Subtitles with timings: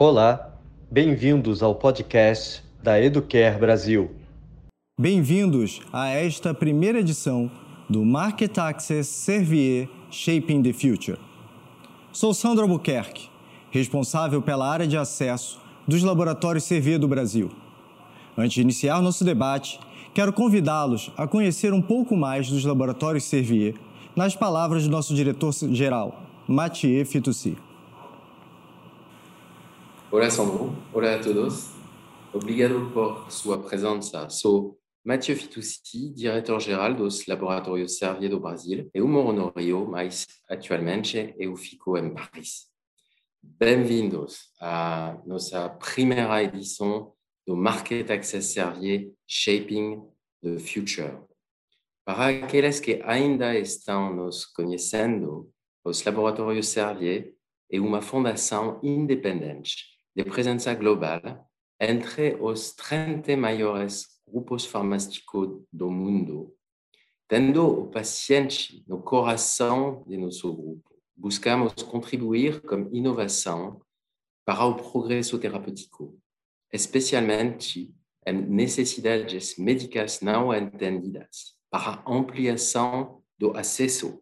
[0.00, 0.52] Olá,
[0.88, 4.08] bem-vindos ao podcast da Educare Brasil.
[4.96, 7.50] Bem-vindos a esta primeira edição
[7.90, 11.18] do Market Access Servier Shaping the Future.
[12.12, 13.28] Sou Sandro Albuquerque,
[13.72, 17.50] responsável pela área de acesso dos laboratórios Servier do Brasil.
[18.36, 19.80] Antes de iniciar nosso debate,
[20.14, 23.74] quero convidá-los a conhecer um pouco mais dos laboratórios Servier,
[24.14, 27.56] nas palavras do nosso diretor-geral, Mathieu Fitoussi.
[30.10, 31.74] Hola Sandro, hola a todos.
[32.32, 34.26] Obrigado por sua presença.
[34.30, 41.34] Sou Mathieu Fitoussi, diretor-geral dos Laboratórios Servier do Brasil e moro no Rio, mas atualmente
[41.38, 42.68] eu fico em Paris.
[43.42, 47.12] Bem-vindos à nossa primeira edição
[47.46, 50.02] do Market Access Servier Shaping
[50.42, 51.18] the Future.
[52.06, 55.50] Para aqueles que ainda estão nos conhecendo,
[55.84, 57.34] os Laboratórios Servier
[57.70, 61.48] é uma fundação independente de presença global
[61.80, 66.52] entre os 30 maiores grupos farmacêuticos do mundo,
[67.28, 71.00] tendo o paciente no coração de nosso grupo.
[71.16, 73.80] Buscamos contribuir com inovação
[74.44, 76.20] para o progresso terapêutico,
[76.72, 77.94] especialmente
[78.26, 84.20] em necessidades médicas não entendidas, para ampliação do acesso,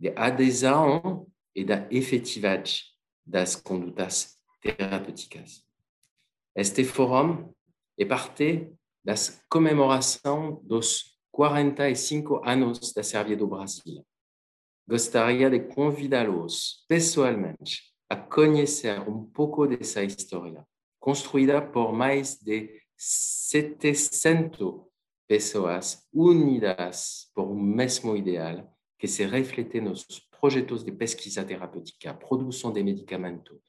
[0.00, 2.86] de adesão e da efetividade
[3.24, 5.64] das condutas terapêuticas.
[6.54, 7.52] Este fórum
[7.98, 8.72] é parte
[9.04, 14.04] das comemoração dos 45 anos da Servier do Brasil.
[14.88, 20.66] Gostaria de convidá-los pessoalmente a conhecer um pouco dessa história,
[20.98, 24.82] construída por mais de 700
[25.28, 30.04] pessoas unidas por um mesmo ideal que se reflete nos
[30.40, 33.60] projetos de pesquisa terapêutica, produção de medicamentos,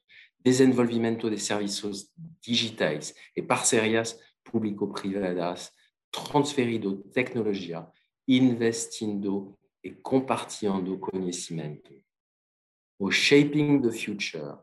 [0.42, 2.10] desenvolvimento de serviços
[2.40, 5.70] digitais e parcerias público-privadas,
[6.10, 7.86] transferindo tecnologia,
[8.26, 11.94] investindo e compartilhando conhecimento.
[12.98, 14.58] O Shaping the Future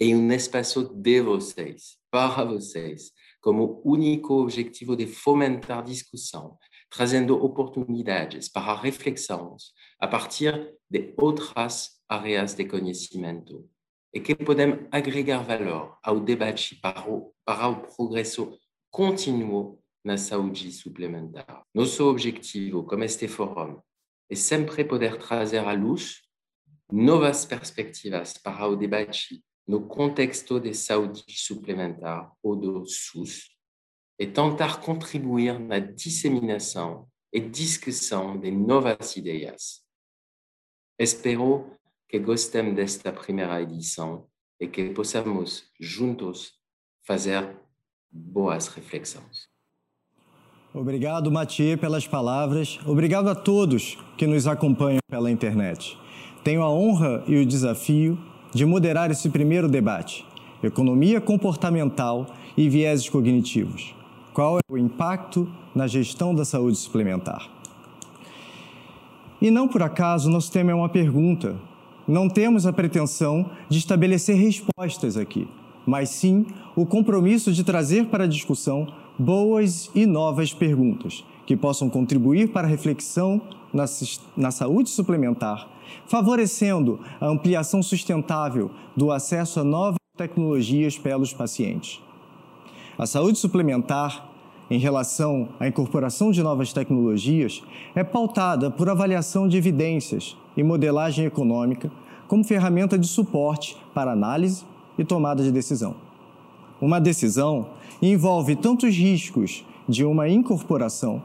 [0.00, 3.10] é um espaço de vocês, para vocês,
[3.40, 6.56] como único objetivo de fomentar discussão,
[6.88, 13.68] trazendo oportunidades para reflexões a partir de outras áreas de conhecimento
[14.12, 17.04] e que podemos agregar valor ao debate para
[17.44, 18.58] para o progresso
[18.90, 21.62] contínuo na saúde suplementar.
[21.74, 23.80] Nosso objetivo, como este fórum,
[24.30, 26.22] é sempre poder trazer à luz
[26.90, 33.50] novas perspectivas para o debate no contexto de saúde suplementar ou do SUS
[34.18, 39.82] e tentar contribuir na disseminação e discussão de novas ideias.
[40.98, 41.77] Espero
[42.08, 44.26] que gostem desta primeira edição
[44.58, 46.52] e que possamos juntos
[47.06, 47.56] fazer
[48.10, 49.48] boas reflexões.
[50.72, 52.78] Obrigado, Mathieu, pelas palavras.
[52.86, 55.98] Obrigado a todos que nos acompanham pela internet.
[56.44, 58.18] Tenho a honra e o desafio
[58.54, 60.26] de moderar esse primeiro debate:
[60.62, 62.26] economia comportamental
[62.56, 63.94] e vieses cognitivos.
[64.32, 67.50] Qual é o impacto na gestão da saúde suplementar?
[69.40, 71.56] E não por acaso nosso tema é uma pergunta,
[72.08, 75.46] não temos a pretensão de estabelecer respostas aqui,
[75.86, 78.88] mas sim o compromisso de trazer para a discussão
[79.18, 83.40] boas e novas perguntas que possam contribuir para a reflexão
[83.72, 83.84] na,
[84.36, 85.68] na saúde suplementar,
[86.06, 92.00] favorecendo a ampliação sustentável do acesso a novas tecnologias pelos pacientes.
[92.98, 94.28] A saúde suplementar
[94.70, 97.62] em relação à incorporação de novas tecnologias
[97.94, 101.88] é pautada por avaliação de evidências e modelagem econômica
[102.26, 104.64] como ferramenta de suporte para análise
[104.98, 105.94] e tomada de decisão.
[106.80, 107.68] Uma decisão
[108.02, 111.22] envolve tanto os riscos de uma incorporação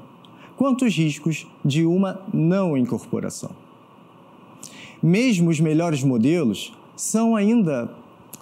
[0.56, 3.50] quanto os riscos de uma não incorporação.
[5.02, 7.92] Mesmo os melhores modelos são ainda,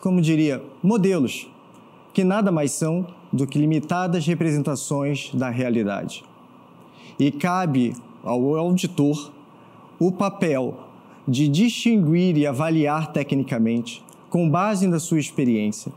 [0.02, 1.50] como diria, modelos,
[2.14, 6.24] que nada mais são do que limitadas representações da realidade.
[7.18, 9.32] E cabe ao auditor
[10.02, 10.80] o papel
[11.28, 15.92] de distinguir e avaliar tecnicamente, com base na sua experiência,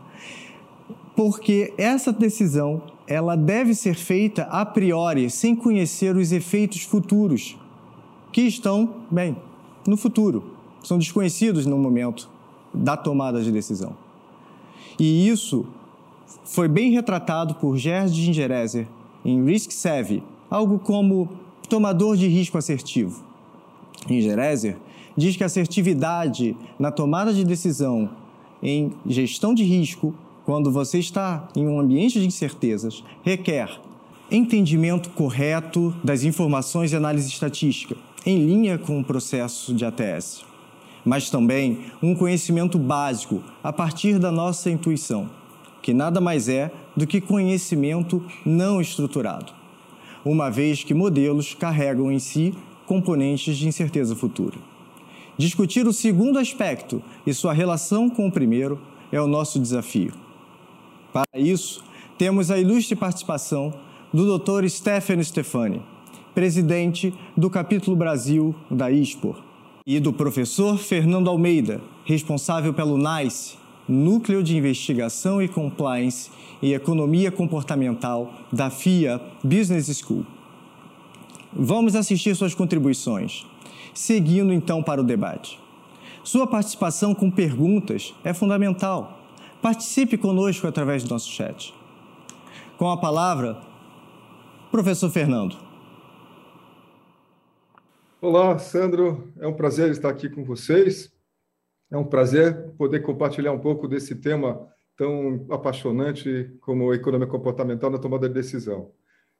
[1.17, 7.57] porque essa decisão ela deve ser feita a priori, sem conhecer os efeitos futuros,
[8.31, 9.39] que estão, bem,
[9.87, 10.53] no futuro,
[10.83, 12.29] são desconhecidos no momento
[12.75, 13.97] da tomada de decisão.
[14.99, 15.65] E isso
[16.45, 18.87] foi bem retratado por Gerd Gingerezer
[19.25, 21.31] em Risk Savvy, algo como
[21.71, 23.33] tomador de risco assertivo.
[24.09, 24.77] Gingerezer
[25.17, 28.11] diz que a assertividade na tomada de decisão
[28.63, 30.15] em gestão de risco,
[30.45, 33.69] quando você está em um ambiente de incertezas, requer
[34.31, 40.45] entendimento correto das informações e análise estatística, em linha com o processo de ATS,
[41.05, 45.29] mas também um conhecimento básico a partir da nossa intuição,
[45.83, 49.53] que nada mais é do que conhecimento não estruturado,
[50.25, 52.55] uma vez que modelos carregam em si
[52.87, 54.57] componentes de incerteza futura.
[55.37, 60.13] Discutir o segundo aspecto e sua relação com o primeiro é o nosso desafio.
[61.13, 61.83] Para isso,
[62.17, 63.75] temos a ilustre participação
[64.13, 64.69] do Dr.
[64.69, 65.83] Stefano Stefani,
[66.35, 69.37] presidente do capítulo Brasil da ISPOR,
[69.87, 73.57] e do professor Fernando Almeida, responsável pelo NICE,
[73.89, 76.31] Núcleo de Investigação e Compliance
[76.63, 80.25] e Economia Comportamental da FIA Business School.
[81.57, 83.47] Vamos assistir suas contribuições,
[83.95, 85.61] seguindo então para o debate.
[86.25, 89.21] Sua participação com perguntas é fundamental.
[89.63, 91.73] Participe conosco através do nosso chat.
[92.77, 93.61] Com a palavra,
[94.73, 95.57] professor Fernando.
[98.21, 99.33] Olá, Sandro.
[99.39, 101.13] É um prazer estar aqui com vocês.
[101.89, 104.67] É um prazer poder compartilhar um pouco desse tema
[104.97, 108.91] tão apaixonante como economia comportamental na tomada de decisão.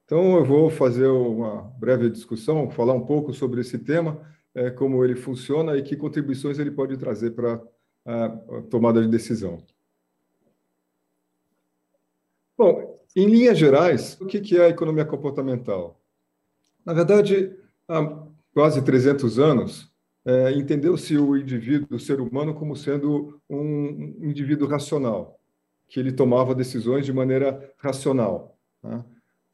[0.05, 4.21] Então, eu vou fazer uma breve discussão, falar um pouco sobre esse tema,
[4.55, 7.61] é, como ele funciona e que contribuições ele pode trazer para
[8.05, 9.63] a, a tomada de decisão.
[12.57, 16.01] Bom, em linhas gerais, o que é a economia comportamental?
[16.85, 17.57] Na verdade,
[17.89, 19.91] há quase 300 anos,
[20.25, 25.41] é, entendeu-se o indivíduo, o ser humano, como sendo um indivíduo racional,
[25.89, 28.59] que ele tomava decisões de maneira racional.
[28.83, 29.05] Né?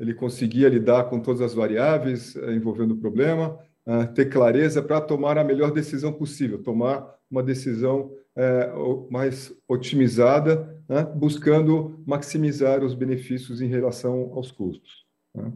[0.00, 4.98] Ele conseguia lidar com todas as variáveis eh, envolvendo o problema, eh, ter clareza para
[4.98, 8.72] tomar a melhor decisão possível, tomar uma decisão eh,
[9.10, 15.04] mais otimizada, né, buscando maximizar os benefícios em relação aos custos.
[15.34, 15.52] Né.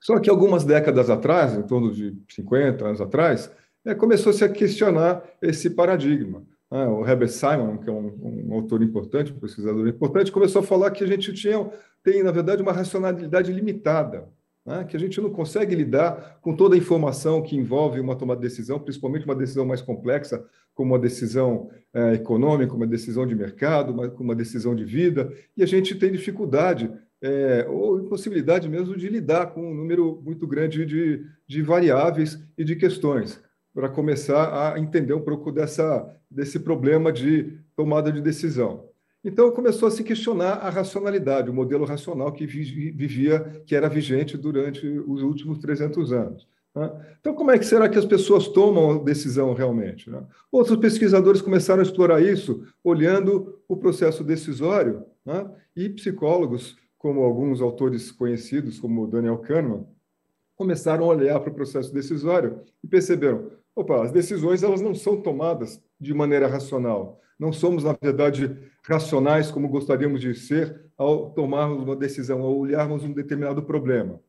[0.00, 3.50] Só que algumas décadas atrás, em torno de 50 anos atrás,
[3.98, 6.42] começou-se a questionar esse paradigma.
[6.70, 6.86] Né.
[6.86, 10.90] O Herbert Simon, que é um, um autor importante, um pesquisador importante, começou a falar
[10.90, 11.70] que a gente tinha
[12.02, 14.28] tem, na verdade, uma racionalidade limitada,
[14.64, 14.84] né?
[14.84, 18.48] que a gente não consegue lidar com toda a informação que envolve uma tomada de
[18.48, 20.44] decisão, principalmente uma decisão mais complexa,
[20.74, 25.62] como uma decisão é, econômica, uma decisão de mercado, uma, uma decisão de vida, e
[25.62, 26.90] a gente tem dificuldade
[27.22, 32.64] é, ou impossibilidade mesmo de lidar com um número muito grande de, de variáveis e
[32.64, 33.42] de questões,
[33.74, 38.88] para começar a entender um pouco dessa, desse problema de tomada de decisão.
[39.22, 44.36] Então começou a se questionar a racionalidade, o modelo racional que vivia, que era vigente
[44.36, 46.48] durante os últimos 300 anos.
[46.74, 46.90] Né?
[47.20, 50.08] Então, como é que será que as pessoas tomam decisão realmente?
[50.08, 50.22] Né?
[50.50, 55.48] Outros pesquisadores começaram a explorar isso, olhando o processo decisório, né?
[55.76, 59.86] e psicólogos, como alguns autores conhecidos, como Daniel Kahneman,
[60.56, 65.20] começaram a olhar para o processo decisório e perceberam: opa, as decisões elas não são
[65.20, 67.20] tomadas de maneira racional.
[67.38, 73.02] Não somos, na verdade, racionais como gostaríamos de ser ao tomarmos uma decisão, ao olharmos
[73.02, 74.20] um determinado problema.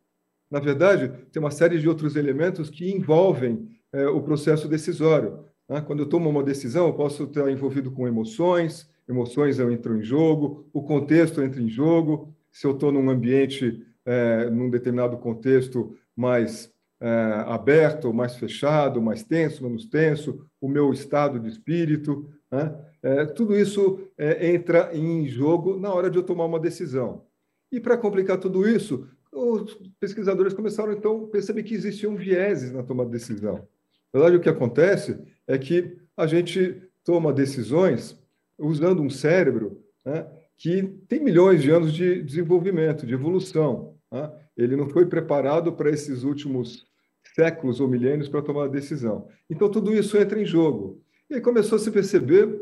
[0.50, 5.46] Na verdade, tem uma série de outros elementos que envolvem é, o processo decisório.
[5.68, 5.82] Né?
[5.82, 10.66] Quando eu tomo uma decisão, eu posso estar envolvido com emoções, emoções entram em jogo,
[10.72, 12.34] o contexto entra em jogo.
[12.51, 16.71] Se eu estou num ambiente, é, num determinado contexto mais
[17.48, 22.75] aberto, mais fechado, mais tenso, menos tenso, o meu estado de espírito, né?
[23.01, 27.25] É, tudo isso é, entra em jogo na hora de eu tomar uma decisão.
[27.72, 32.84] E para complicar tudo isso, os pesquisadores começaram então a perceber que existiam vieses na
[32.84, 33.67] tomada de decisão.
[34.13, 35.17] Na verdade, o que acontece
[35.48, 38.20] é que a gente toma decisões
[38.60, 40.27] usando um cérebro né,
[40.58, 43.96] que tem milhões de anos de desenvolvimento, de evolução.
[44.12, 44.31] Né?
[44.55, 46.86] Ele não foi preparado para esses últimos
[47.34, 49.28] séculos ou milênios para tomar a decisão.
[49.50, 51.02] Então, tudo isso entra em jogo.
[51.30, 52.62] E aí começou a se perceber,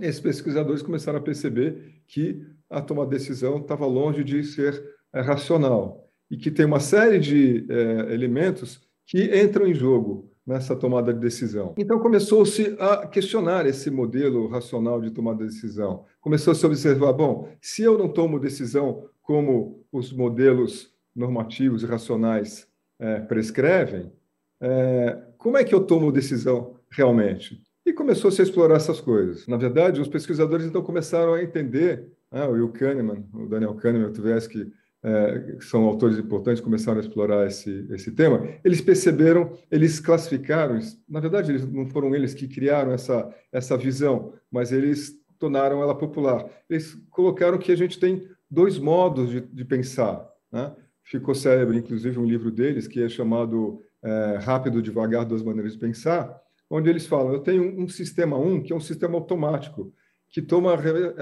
[0.00, 5.20] esses pesquisadores começaram a perceber que a tomada de decisão estava longe de ser é,
[5.20, 11.12] racional e que tem uma série de é, elementos que entram em jogo nessa tomada
[11.12, 11.74] de decisão.
[11.76, 16.04] Então começou-se a questionar esse modelo racional de tomada de decisão.
[16.20, 22.67] Começou-se a observar, bom, se eu não tomo decisão como os modelos normativos e racionais
[22.98, 24.12] é, prescrevem,
[24.60, 27.62] é, como é que eu tomo decisão realmente?
[27.86, 29.46] E começou-se a explorar essas coisas.
[29.46, 34.08] Na verdade, os pesquisadores então começaram a entender, né, o Will Kahneman, o Daniel Kahneman,
[34.08, 34.70] o Tversky,
[35.02, 40.78] é, são autores importantes, começaram a explorar esse, esse tema, eles perceberam, eles classificaram,
[41.08, 45.96] na verdade, eles, não foram eles que criaram essa, essa visão, mas eles tornaram ela
[45.96, 46.44] popular.
[46.68, 50.28] Eles colocaram que a gente tem dois modos de, de pensar.
[50.50, 50.74] Né?
[51.08, 55.78] Ficou célebre, inclusive, um livro deles que é chamado é, Rápido, Devagar, Duas Maneiras de
[55.78, 56.38] Pensar,
[56.68, 59.90] onde eles falam: eu tenho um, sistema 1, um, que é um sistema automático,
[60.28, 60.74] que toma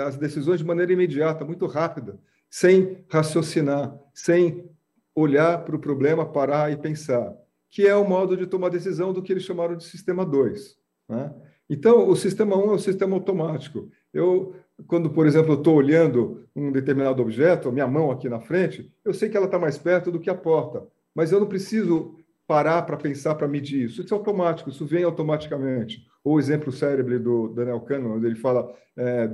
[0.05, 2.19] as decisões de maneira imediata, muito rápida,
[2.51, 4.69] sem raciocinar, sem
[5.15, 7.33] olhar para o problema, parar e pensar,
[7.71, 10.77] que é o modo de tomar decisão do que eles chamaram de sistema 2.
[11.09, 11.33] Né?
[11.71, 13.89] Então, o sistema 1 um é o sistema automático.
[14.13, 18.93] Eu, quando, por exemplo, eu estou olhando um determinado objeto, minha mão aqui na frente,
[19.05, 22.17] eu sei que ela está mais perto do que a porta, mas eu não preciso
[22.47, 24.03] parar para pensar, para medir isso.
[24.03, 26.07] Isso é automático, isso vem automaticamente.
[26.23, 28.73] Ou o exemplo cérebro do Daniel Kahneman, onde ele fala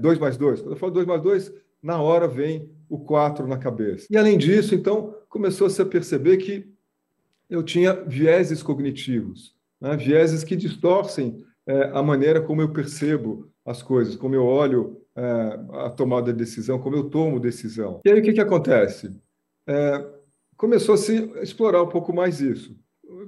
[0.00, 0.62] 2 é, mais 2.
[0.62, 4.06] Quando eu falo 2 mais 2, na hora vem o 4 na cabeça.
[4.10, 6.72] E além disso, então, começou-se a perceber que
[7.50, 9.96] eu tinha vieses cognitivos, né?
[9.96, 15.90] vieses que distorcem é, a maneira como eu percebo as coisas, como eu olho a
[15.90, 18.00] tomada de decisão, como eu tomo decisão.
[18.04, 19.14] E aí o que, que acontece?
[19.66, 20.06] É,
[20.56, 22.76] começou a se explorar um pouco mais isso.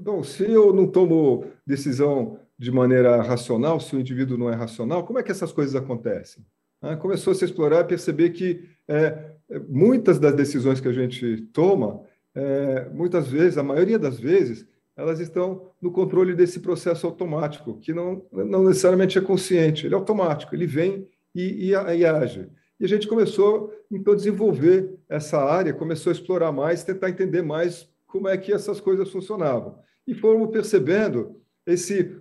[0.00, 5.04] Bom, se eu não tomo decisão de maneira racional, se o indivíduo não é racional,
[5.04, 6.44] como é que essas coisas acontecem?
[6.80, 9.32] Ah, começou a se explorar e perceber que é,
[9.68, 12.02] muitas das decisões que a gente toma,
[12.34, 17.92] é, muitas vezes, a maioria das vezes, elas estão no controle desse processo automático, que
[17.92, 22.48] não, não necessariamente é consciente, ele é automático, ele vem e, e, e age.
[22.78, 27.42] E a gente começou, então, a desenvolver essa área, começou a explorar mais, tentar entender
[27.42, 29.78] mais como é que essas coisas funcionavam.
[30.06, 32.16] E fomos percebendo esse,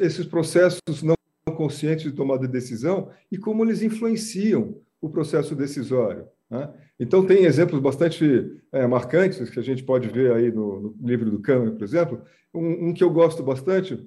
[0.00, 1.14] esses processos não
[1.54, 6.26] conscientes de tomada de decisão e como eles influenciam o processo decisório.
[6.50, 6.72] Né?
[6.98, 11.30] Então, tem exemplos bastante é, marcantes que a gente pode ver aí no, no livro
[11.30, 12.22] do Kahneman, por exemplo.
[12.54, 14.02] Um, um, que eu gosto bastante,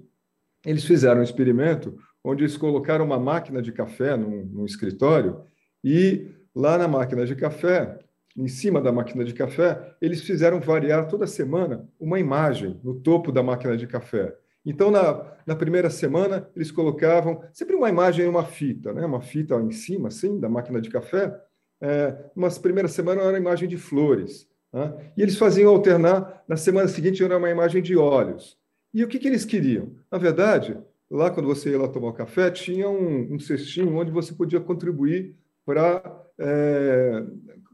[0.65, 5.41] eles fizeram um experimento onde eles colocaram uma máquina de café num, num escritório
[5.83, 7.99] e lá na máquina de café
[8.37, 13.31] em cima da máquina de café, eles fizeram variar toda semana uma imagem no topo
[13.31, 14.35] da máquina de café.
[14.65, 19.05] Então, na, na primeira semana, eles colocavam sempre uma imagem em uma fita, né?
[19.05, 21.35] uma fita em cima, assim, da máquina de café.
[21.81, 24.47] É, uma primeira semana era uma imagem de flores.
[24.71, 25.11] Né?
[25.17, 28.57] E eles faziam alternar, na semana seguinte era uma imagem de óleos.
[28.93, 29.95] E o que, que eles queriam?
[30.11, 30.77] Na verdade,
[31.09, 35.35] lá quando você ia lá tomar café, tinha um, um cestinho onde você podia contribuir
[35.65, 36.01] para
[36.37, 37.23] é,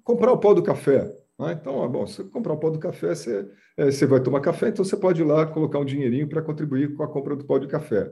[0.03, 1.11] comprar o pó do café.
[1.37, 1.57] Né?
[1.59, 4.69] Então, ah, bom, se comprar o pó do café, você, é, você vai tomar café,
[4.69, 7.57] então você pode ir lá colocar um dinheirinho para contribuir com a compra do pó
[7.57, 8.11] de café.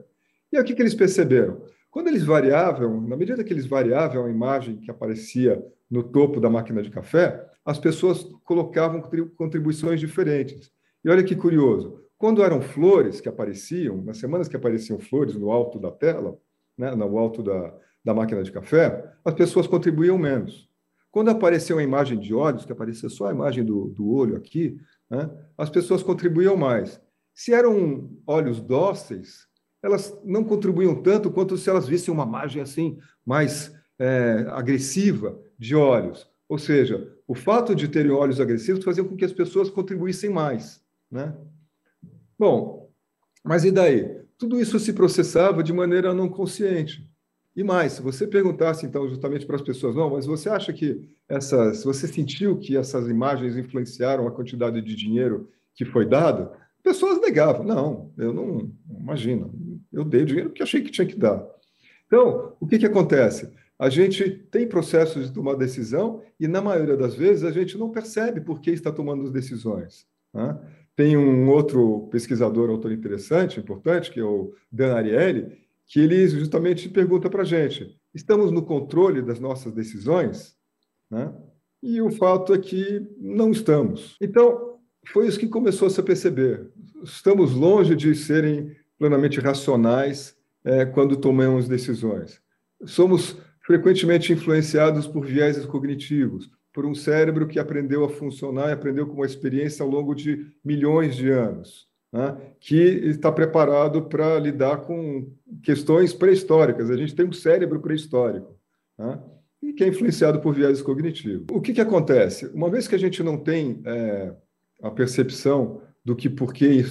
[0.52, 1.62] E aí, o que, que eles perceberam?
[1.90, 6.50] Quando eles variavam, na medida que eles variavam a imagem que aparecia no topo da
[6.50, 9.00] máquina de café, as pessoas colocavam
[9.36, 10.70] contribuições diferentes.
[11.04, 15.50] E olha que curioso, quando eram flores que apareciam, nas semanas que apareciam flores no
[15.50, 16.38] alto da tela,
[16.76, 20.68] né, no alto da, da máquina de café, as pessoas contribuíam menos.
[21.10, 24.76] Quando apareceu a imagem de olhos, que aparecia só a imagem do, do olho aqui,
[25.08, 27.00] né, as pessoas contribuíam mais.
[27.34, 29.46] Se eram olhos dóceis,
[29.82, 35.74] elas não contribuíam tanto quanto se elas vissem uma imagem assim mais é, agressiva de
[35.74, 36.28] olhos.
[36.48, 40.82] Ou seja, o fato de terem olhos agressivos fazia com que as pessoas contribuíssem mais.
[41.10, 41.34] Né?
[42.38, 42.90] Bom,
[43.42, 44.22] mas e daí?
[44.38, 47.08] Tudo isso se processava de maneira não consciente.
[47.56, 51.08] E mais, se você perguntasse, então, justamente para as pessoas, não, mas você acha que
[51.28, 56.50] essas, você sentiu que essas imagens influenciaram a quantidade de dinheiro que foi dado?
[56.82, 59.54] Pessoas negavam, não, eu não, imagino,
[59.92, 61.46] eu dei o dinheiro que achei que tinha que dar.
[62.06, 63.52] Então, o que, que acontece?
[63.78, 67.90] A gente tem processos de tomar decisão e, na maioria das vezes, a gente não
[67.90, 70.06] percebe por que está tomando as decisões.
[70.32, 70.58] Né?
[70.96, 76.88] Tem um outro pesquisador, autor interessante, importante, que é o Dan Ariely, que ele justamente
[76.88, 80.56] pergunta para a gente: estamos no controle das nossas decisões?
[81.10, 81.32] Né?
[81.82, 84.16] E o fato é que não estamos.
[84.20, 86.70] Então, foi isso que começou a se perceber.
[87.02, 92.40] Estamos longe de serem plenamente racionais é, quando tomamos decisões.
[92.86, 93.36] Somos
[93.66, 99.14] frequentemente influenciados por vieses cognitivos, por um cérebro que aprendeu a funcionar e aprendeu com
[99.14, 105.32] uma experiência ao longo de milhões de anos né, que está preparado para lidar com
[105.62, 106.90] questões pré-históricas.
[106.90, 108.58] A gente tem um cérebro pré-histórico
[108.98, 109.18] né,
[109.62, 111.46] e que é influenciado por viés cognitivos.
[111.50, 112.46] O que, que acontece?
[112.48, 114.34] Uma vez que a gente não tem é,
[114.82, 116.84] a percepção do que por que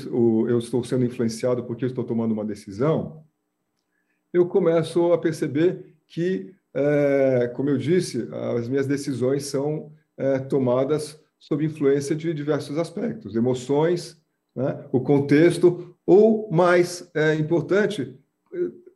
[0.47, 3.23] eu estou sendo influenciado, por que estou tomando uma decisão,
[4.33, 8.27] eu começo a perceber que, é, como eu disse,
[8.57, 14.17] as minhas decisões são é, tomadas sob influência de diversos aspectos, emoções,
[14.55, 14.85] né?
[14.91, 18.17] o contexto, ou mais é, importante,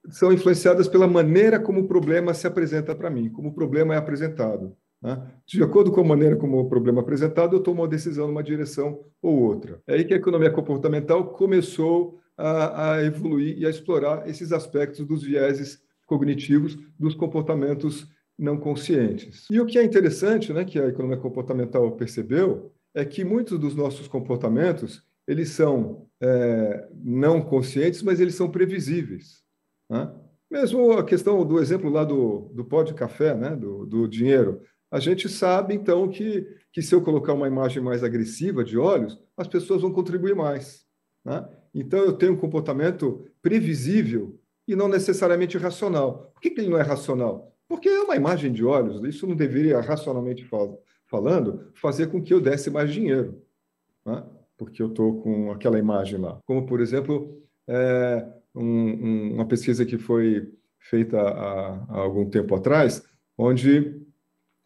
[0.10, 3.98] são influenciadas pela maneira como o problema se apresenta para mim, como o problema é
[3.98, 4.76] apresentado.
[5.02, 5.22] Né?
[5.46, 8.44] De acordo com a maneira como o problema é apresentado, eu tomo uma decisão numa
[8.44, 9.82] direção ou outra.
[9.86, 15.06] É aí que a economia comportamental começou a, a evoluir e a explorar esses aspectos
[15.06, 19.46] dos vieses cognitivos dos comportamentos não conscientes.
[19.52, 23.76] E o que é interessante, né, que a economia comportamental percebeu, é que muitos dos
[23.76, 29.44] nossos comportamentos eles são é, não conscientes, mas eles são previsíveis.
[29.90, 30.10] Né?
[30.50, 34.62] Mesmo a questão do exemplo lá do, do pó de café, né, do, do dinheiro,
[34.90, 39.20] a gente sabe então que, que se eu colocar uma imagem mais agressiva de olhos,
[39.36, 40.86] as pessoas vão contribuir mais.
[41.26, 41.46] Né?
[41.76, 46.32] Então eu tenho um comportamento previsível e não necessariamente racional.
[46.34, 47.56] Por que, que ele não é racional?
[47.68, 50.48] Porque é uma imagem de olhos, isso não deveria, racionalmente
[51.06, 53.42] falando, fazer com que eu desse mais dinheiro,
[54.06, 54.24] né?
[54.58, 56.40] porque eu estou com aquela imagem lá.
[56.46, 62.56] Como, por exemplo, é, um, um, uma pesquisa que foi feita há, há algum tempo
[62.56, 63.04] atrás,
[63.38, 64.02] onde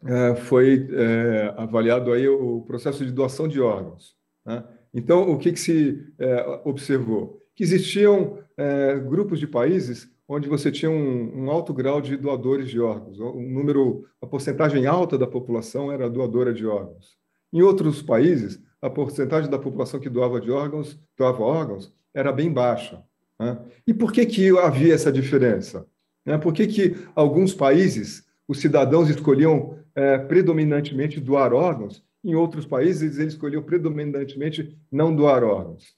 [0.04, 4.16] é, foi é, avaliado aí o processo de doação de órgãos.
[4.44, 4.64] Né?
[4.94, 7.41] Então, o que, que se é, observou?
[7.54, 12.68] Que existiam é, grupos de países onde você tinha um, um, alto grau de doadores
[12.70, 17.16] de órgãos, um número, a porcentagem alta da população era doadora de órgãos.
[17.52, 22.50] Em outros países, a porcentagem da população que doava de órgãos, doava órgãos, era bem
[22.50, 23.02] baixa.
[23.38, 23.58] Né?
[23.86, 25.86] E por que que havia essa diferença?
[26.24, 26.38] Né?
[26.38, 33.18] Por que que alguns países os cidadãos escolhiam é, predominantemente doar órgãos, em outros países
[33.18, 35.94] eles escolhiam predominantemente não doar órgãos?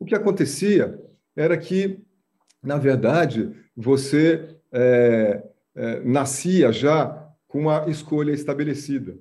[0.00, 1.00] O que acontecia
[1.36, 2.04] era que
[2.62, 5.42] na verdade, você é,
[5.74, 9.18] é, nascia já com uma escolha estabelecida.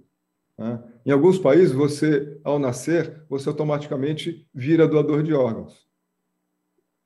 [0.57, 0.83] Né?
[1.05, 5.87] Em alguns países, você, ao nascer, você automaticamente vira doador de órgãos.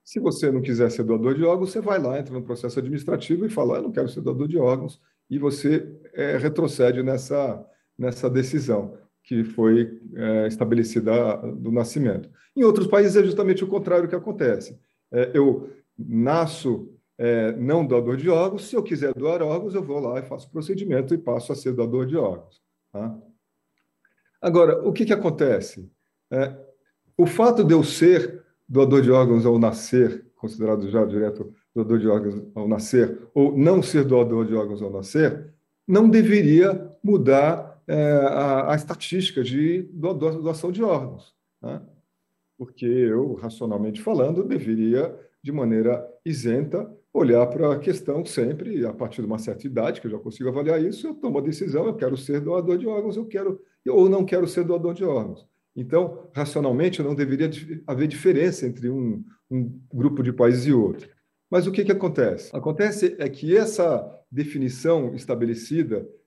[0.03, 3.45] Se você não quiser ser doador de órgãos, você vai lá, entra no processo administrativo
[3.45, 4.99] e fala: Eu não quero ser doador de órgãos,
[5.29, 7.63] e você é, retrocede nessa,
[7.97, 12.29] nessa decisão que foi é, estabelecida do nascimento.
[12.55, 14.77] Em outros países é justamente o contrário que acontece.
[15.11, 19.99] É, eu nasço é, não doador de órgãos, se eu quiser doar órgãos, eu vou
[19.99, 22.61] lá e faço o procedimento e passo a ser doador de órgãos.
[22.91, 23.17] Tá?
[24.41, 25.89] Agora, o que, que acontece?
[26.31, 26.53] É,
[27.17, 32.07] o fato de eu ser doador de órgãos ao nascer, considerado já direto doador de
[32.07, 35.53] órgãos ao nascer, ou não ser doador de órgãos ao nascer,
[35.87, 41.33] não deveria mudar a, a, estatística de doação de órgãos.
[41.59, 41.83] Tá?
[42.57, 49.21] Porque eu, racionalmente falando, deveria de maneira isenta, olhar para a questão sempre, a partir
[49.21, 51.95] de uma certa idade, que eu já consigo avaliar isso, eu tomo a decisão, eu
[51.95, 55.45] quero ser doador de órgãos, eu quero, ou não quero ser doador de órgãos.
[55.75, 57.49] Então, racionalmente, não deveria
[57.87, 61.09] haver diferença entre um, um grupo de países e outro.
[61.49, 62.55] Mas o que, que acontece?
[62.55, 66.22] Acontece é que essa definição estabelecida é,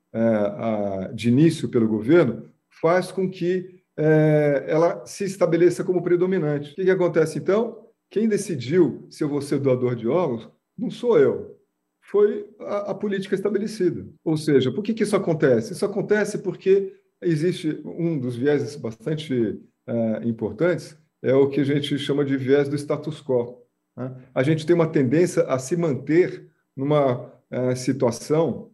[1.14, 2.48] de início pelo governo
[2.80, 6.72] faz com que é, ela se estabeleça como predominante.
[6.72, 7.86] O que, que acontece então?
[8.10, 10.48] Quem decidiu se eu vou ser doador de órgãos
[10.78, 11.56] não sou eu,
[12.02, 14.06] foi a, a política estabelecida.
[14.22, 15.72] Ou seja, por que, que isso acontece?
[15.72, 21.98] Isso acontece porque existe um dos vieses bastante é, importantes, é o que a gente
[21.98, 23.62] chama de viés do status quo.
[23.96, 24.14] Né?
[24.34, 28.70] A gente tem uma tendência a se manter numa é, situação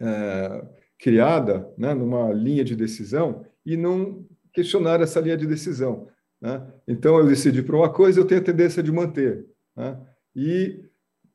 [0.00, 0.64] é,
[0.98, 6.08] criada, né, numa linha de decisão, e não questionar essa linha de decisão.
[6.40, 6.66] Né?
[6.86, 9.46] Então, eu decidi por uma coisa, eu tenho a tendência de manter.
[9.76, 9.98] Né?
[10.34, 10.84] E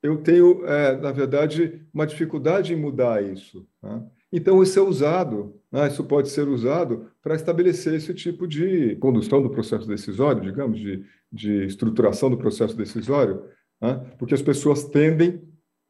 [0.02, 3.66] eu tenho, é, na verdade, uma dificuldade em mudar isso.
[3.82, 4.04] Né?
[4.32, 5.88] Então, isso é usado, né?
[5.88, 11.06] isso pode ser usado para estabelecer esse tipo de condução do processo decisório, digamos, de,
[11.32, 13.44] de estruturação do processo decisório,
[13.82, 13.96] né?
[14.18, 15.42] porque as pessoas tendem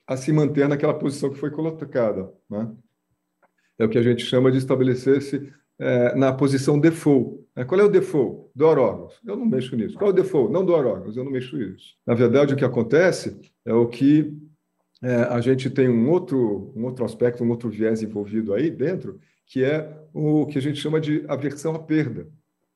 [0.07, 2.31] a se manter naquela posição que foi colocada.
[2.49, 2.71] Né?
[3.77, 7.43] É o que a gente chama de estabelecer-se é, na posição default.
[7.55, 8.49] É, qual é o default?
[8.55, 9.13] Doar órgãos.
[9.25, 9.97] Eu não mexo nisso.
[9.97, 10.51] Qual é o default?
[10.51, 11.15] Não doar órgãos.
[11.15, 11.95] Eu não mexo nisso.
[12.05, 14.35] Na verdade, o que acontece é o que
[15.01, 19.19] é, a gente tem um outro, um outro aspecto, um outro viés envolvido aí dentro,
[19.45, 22.27] que é o que a gente chama de aversão à perda.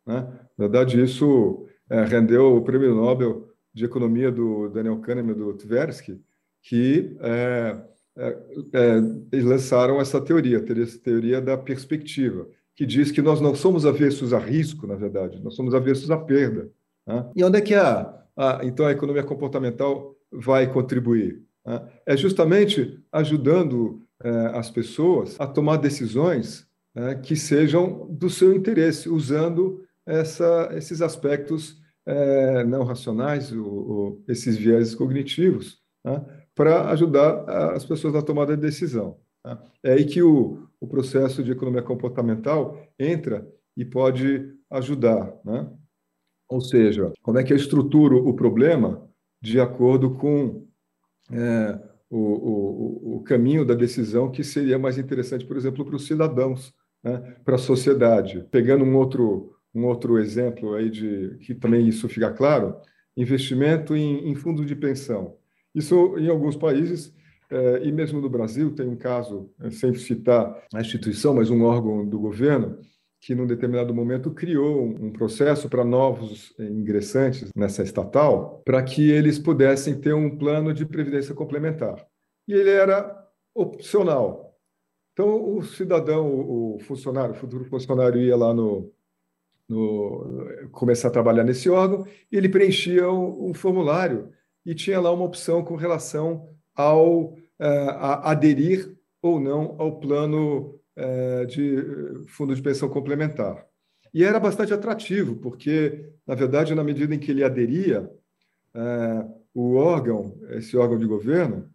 [0.06, 0.22] Né?
[0.58, 6.20] Na verdade, isso é, rendeu o prêmio Nobel de Economia do Daniel Kahneman do Tversky,
[6.68, 7.78] que é,
[8.18, 8.38] é,
[8.74, 14.34] é, lançaram essa teoria, essa teoria da perspectiva que diz que nós não somos avessos
[14.34, 16.70] a risco, na verdade, nós somos avessos à perda.
[17.08, 17.32] Né?
[17.38, 21.42] E onde é que a, a, então a economia comportamental vai contribuir?
[21.66, 21.82] Né?
[22.06, 29.08] É justamente ajudando é, as pessoas a tomar decisões é, que sejam do seu interesse,
[29.08, 36.24] usando essa, esses aspectos é, não racionais, o, o, esses viéses cognitivos, né?
[36.58, 39.20] Para ajudar as pessoas na tomada de decisão.
[39.44, 39.64] Tá?
[39.84, 45.32] É aí que o, o processo de economia comportamental entra e pode ajudar.
[45.46, 45.70] Né?
[46.50, 49.08] Ou seja, como é que eu estruturo o problema
[49.40, 50.66] de acordo com
[51.32, 56.08] é, o, o, o, caminho da decisão que seria mais interessante, por exemplo, para os
[56.08, 57.36] cidadãos, né?
[57.46, 58.48] para a sociedade.
[58.50, 62.78] Pegando um outro, um outro exemplo aí de que também isso fica claro,
[63.16, 65.38] investimento em, em fundos de pensão.
[65.78, 67.14] Isso, em alguns países,
[67.52, 71.62] é, e mesmo no Brasil, tem um caso, é, sem citar a instituição, mas um
[71.64, 72.80] órgão do governo,
[73.22, 79.12] que, num determinado momento, criou um processo para novos é, ingressantes nessa estatal, para que
[79.12, 82.04] eles pudessem ter um plano de previdência complementar.
[82.48, 83.16] E ele era
[83.54, 84.58] opcional.
[85.14, 88.92] Então, o cidadão, o funcionário, o futuro funcionário ia lá no,
[89.70, 94.36] no começar a trabalhar nesse órgão, e ele preenchia um, um formulário
[94.68, 97.38] e tinha lá uma opção com relação ao uh,
[98.24, 103.66] aderir ou não ao plano uh, de fundo de pensão complementar.
[104.14, 108.10] E era bastante atrativo, porque, na verdade, na medida em que ele aderia,
[109.54, 111.70] o órgão, esse órgão de governo,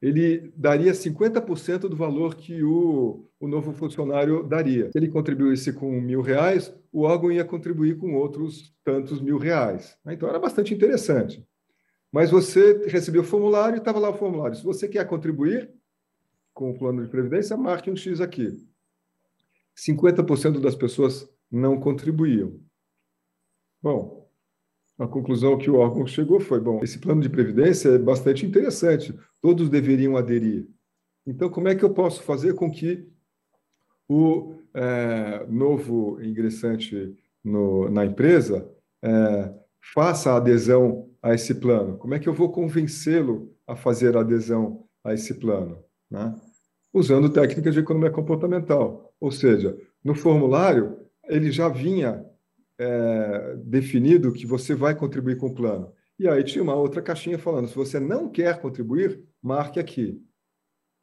[0.00, 4.90] ele daria 50% do valor que o, o novo funcionário daria.
[4.90, 9.96] Se ele contribuísse com mil reais, o órgão ia contribuir com outros tantos mil reais.
[10.06, 11.46] Então era bastante interessante.
[12.16, 14.56] Mas você recebeu o formulário e estava lá o formulário.
[14.56, 15.70] Se você quer contribuir
[16.54, 18.56] com o plano de previdência, marque um X aqui.
[19.76, 22.58] 50% das pessoas não contribuíam.
[23.82, 24.30] Bom,
[24.98, 29.14] a conclusão que o órgão chegou foi: bom, esse plano de previdência é bastante interessante,
[29.42, 30.66] todos deveriam aderir.
[31.26, 33.06] Então, como é que eu posso fazer com que
[34.08, 38.66] o é, novo ingressante no, na empresa
[39.02, 41.98] é, faça a adesão a esse plano?
[41.98, 45.82] Como é que eu vou convencê-lo a fazer a adesão a esse plano?
[46.10, 46.34] Né?
[46.92, 49.14] Usando técnicas de economia comportamental.
[49.20, 52.24] Ou seja, no formulário, ele já vinha
[52.78, 55.92] é, definido que você vai contribuir com o plano.
[56.18, 60.22] E aí tinha uma outra caixinha falando: se você não quer contribuir, marque aqui.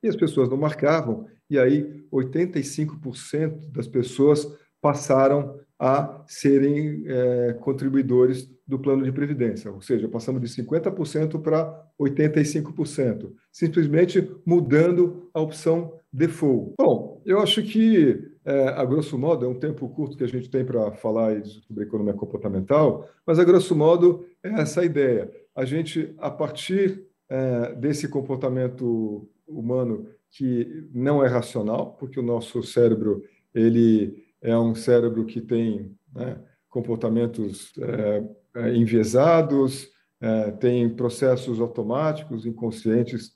[0.01, 4.45] E as pessoas não marcavam, e aí 85% das pessoas
[4.83, 11.87] passaram a serem é, contribuidores do plano de previdência, ou seja, passamos de 50% para
[11.99, 16.73] 85%, simplesmente mudando a opção default.
[16.77, 20.49] Bom, eu acho que é, a grosso modo, é um tempo curto que a gente
[20.49, 25.31] tem para falar sobre economia comportamental, mas a grosso modo é essa a ideia.
[25.55, 32.61] A gente, a partir é, desse comportamento humano que não é racional, porque o nosso
[32.63, 36.37] cérebro ele é um cérebro que tem né,
[36.69, 38.23] comportamentos é,
[38.55, 43.35] é enviesados, é, tem processos automáticos, inconscientes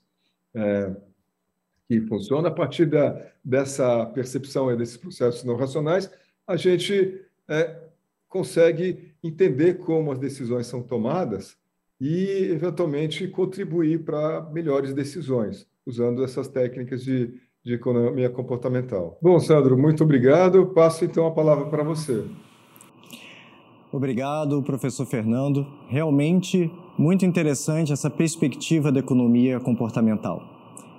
[0.54, 0.94] é,
[1.88, 2.48] que funciona.
[2.48, 6.10] A partir da, dessa percepção e desses processos não racionais,
[6.46, 7.88] a gente é,
[8.28, 11.56] consegue entender como as decisões são tomadas
[11.98, 19.18] e, eventualmente, contribuir para melhores decisões, usando essas técnicas de, de economia comportamental.
[19.22, 20.66] Bom, Sandro, muito obrigado.
[20.66, 22.24] Passo, então, a palavra para você.
[23.92, 25.66] Obrigado, professor Fernando.
[25.88, 30.42] Realmente muito interessante essa perspectiva da economia comportamental.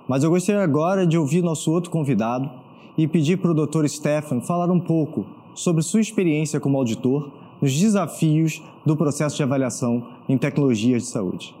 [0.08, 2.50] Mas eu gostaria agora de ouvir nosso outro convidado
[2.98, 3.86] e pedir para o Dr.
[3.86, 10.06] Stefan falar um pouco sobre sua experiência como auditor nos desafios do processo de avaliação
[10.28, 11.54] em tecnologias de saúde.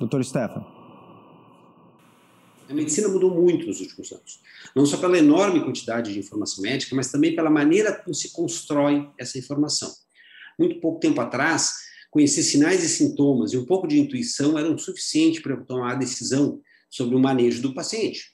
[0.00, 0.22] Dr.
[0.22, 0.73] Stefan.
[2.68, 4.40] A medicina mudou muito nos últimos anos.
[4.74, 9.08] Não só pela enorme quantidade de informação médica, mas também pela maneira como se constrói
[9.18, 9.92] essa informação.
[10.58, 11.74] Muito pouco tempo atrás,
[12.10, 16.60] conhecer sinais e sintomas e um pouco de intuição eram suficiente para tomar a decisão
[16.88, 18.32] sobre o manejo do paciente.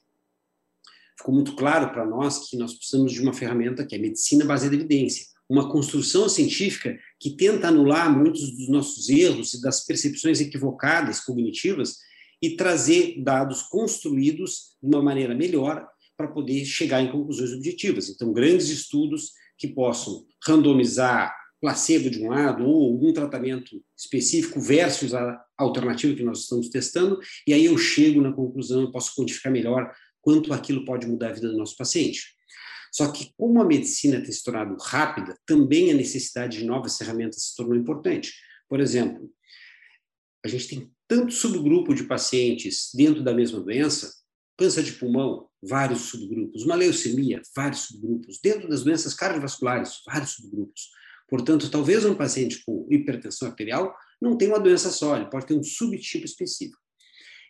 [1.19, 4.75] Ficou muito claro para nós que nós precisamos de uma ferramenta que é medicina baseada
[4.75, 10.41] em evidência, uma construção científica que tenta anular muitos dos nossos erros e das percepções
[10.41, 11.97] equivocadas cognitivas
[12.43, 18.09] e trazer dados construídos de uma maneira melhor para poder chegar em conclusões objetivas.
[18.09, 25.15] Então, grandes estudos que possam randomizar placebo de um lado ou algum tratamento específico versus
[25.15, 29.53] a alternativa que nós estamos testando, e aí eu chego na conclusão, eu posso quantificar
[29.53, 32.35] melhor quanto aquilo pode mudar a vida do nosso paciente.
[32.93, 37.45] Só que, como a medicina tem se tornado rápida, também a necessidade de novas ferramentas
[37.45, 38.33] se tornou importante.
[38.69, 39.31] Por exemplo,
[40.45, 44.15] a gente tem tanto subgrupo de pacientes dentro da mesma doença,
[44.57, 50.89] câncer de pulmão, vários subgrupos, uma leucemia, vários subgrupos, dentro das doenças cardiovasculares, vários subgrupos.
[51.29, 53.93] Portanto, talvez um paciente com hipertensão arterial
[54.23, 56.79] não tenha uma doença só, ele pode ter um subtipo específico.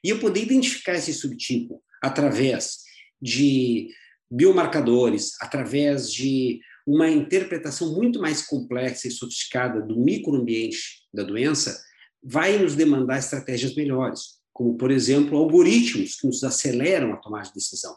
[0.02, 2.78] E eu poder identificar esse subtipo através
[3.20, 3.90] de
[4.30, 11.78] biomarcadores, através de uma interpretação muito mais complexa e sofisticada do microambiente da doença,
[12.22, 17.54] vai nos demandar estratégias melhores, como, por exemplo, algoritmos que nos aceleram a tomar de
[17.54, 17.96] decisão.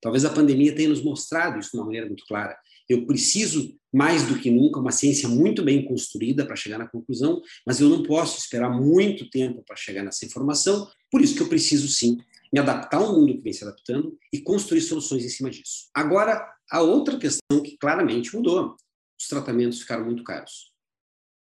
[0.00, 2.58] Talvez a pandemia tenha nos mostrado isso de uma maneira muito clara.
[2.88, 7.40] Eu preciso, mais do que nunca, uma ciência muito bem construída para chegar na conclusão,
[7.66, 11.48] mas eu não posso esperar muito tempo para chegar nessa informação, por isso que eu
[11.48, 12.16] preciso, sim,
[12.52, 15.88] me adaptar ao mundo que vem se adaptando e construir soluções em cima disso.
[15.94, 18.74] Agora, a outra questão que claramente mudou:
[19.20, 20.72] os tratamentos ficaram muito caros.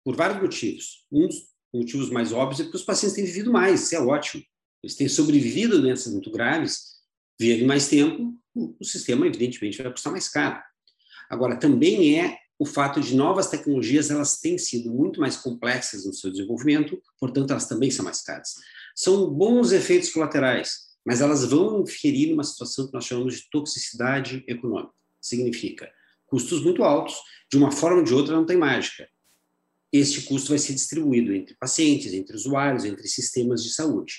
[0.04, 1.06] Por vários motivos.
[1.12, 1.28] Um
[1.76, 4.44] motivos mais óbvios é porque os pacientes têm vivido mais, isso é ótimo.
[4.84, 6.96] Eles têm sobrevivido a doenças muito graves,
[7.40, 10.62] vivem mais tempo, o sistema, evidentemente, vai custar mais caro.
[11.30, 16.14] Agora, também é o fato de novas tecnologias, elas têm sido muito mais complexas no
[16.14, 18.54] seu desenvolvimento, portanto, elas também são mais caras.
[18.96, 24.44] São bons efeitos colaterais, mas elas vão inferir numa situação que nós chamamos de toxicidade
[24.48, 24.94] econômica.
[25.22, 25.92] Significa
[26.28, 27.16] custos muito altos,
[27.52, 29.08] de uma forma ou de outra não tem mágica.
[29.98, 34.14] Este custo vai ser distribuído entre pacientes, entre usuários, entre sistemas de saúde.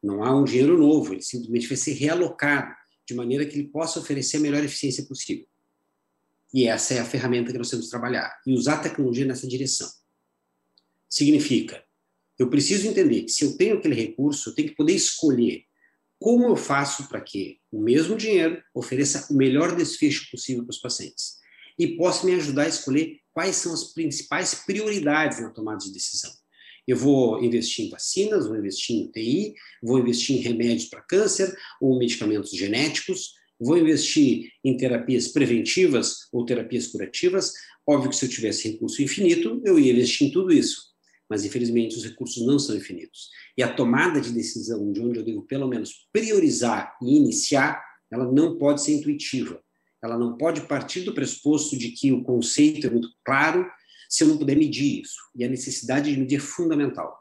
[0.00, 2.72] Não há um dinheiro novo, ele simplesmente vai ser realocado
[3.04, 5.44] de maneira que ele possa oferecer a melhor eficiência possível.
[6.54, 9.48] E essa é a ferramenta que nós temos que trabalhar e usar a tecnologia nessa
[9.48, 9.90] direção.
[11.10, 11.84] Significa,
[12.38, 15.64] eu preciso entender que se eu tenho aquele recurso, eu tenho que poder escolher
[16.20, 20.78] como eu faço para que o mesmo dinheiro ofereça o melhor desfecho possível para os
[20.78, 21.38] pacientes
[21.76, 26.32] e possa me ajudar a escolher quais são as principais prioridades na tomada de decisão.
[26.88, 31.54] Eu vou investir em vacinas, vou investir em TI, vou investir em remédios para câncer
[31.78, 37.52] ou medicamentos genéticos, vou investir em terapias preventivas ou terapias curativas.
[37.86, 40.94] Óbvio que se eu tivesse recurso infinito, eu ia investir em tudo isso.
[41.28, 43.28] Mas, infelizmente, os recursos não são infinitos.
[43.54, 48.32] E a tomada de decisão de onde eu devo, pelo menos, priorizar e iniciar, ela
[48.32, 49.62] não pode ser intuitiva.
[50.02, 53.66] Ela não pode partir do pressuposto de que o conceito é muito claro
[54.08, 55.16] se eu não puder medir isso.
[55.34, 57.18] E a necessidade de medir é fundamental.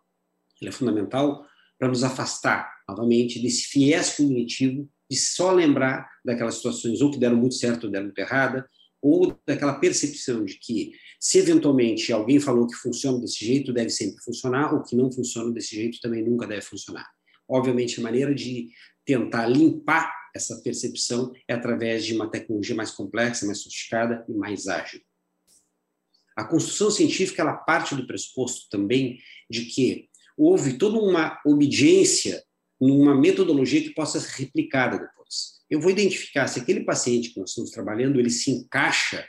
[0.61, 1.45] Ela é fundamental
[1.77, 7.37] para nos afastar, novamente, desse viés cognitivo de só lembrar daquelas situações ou que deram
[7.37, 8.67] muito certo ou deram muito errada,
[9.01, 14.23] ou daquela percepção de que, se eventualmente alguém falou que funciona desse jeito, deve sempre
[14.23, 17.07] funcionar, ou que não funciona desse jeito também nunca deve funcionar.
[17.47, 18.69] Obviamente, a maneira de
[19.05, 24.67] tentar limpar essa percepção é através de uma tecnologia mais complexa, mais sofisticada e mais
[24.67, 25.01] ágil.
[26.35, 29.17] A construção científica ela parte do pressuposto também
[29.49, 32.43] de que houve toda uma obediência
[32.79, 35.61] numa metodologia que possa ser replicada depois.
[35.69, 39.25] Eu vou identificar se aquele paciente que nós estamos trabalhando ele se encaixa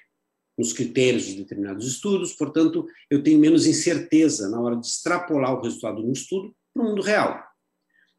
[0.59, 5.63] nos critérios de determinados estudos, portanto, eu tenho menos incerteza na hora de extrapolar o
[5.63, 7.41] resultado de um estudo para o mundo real.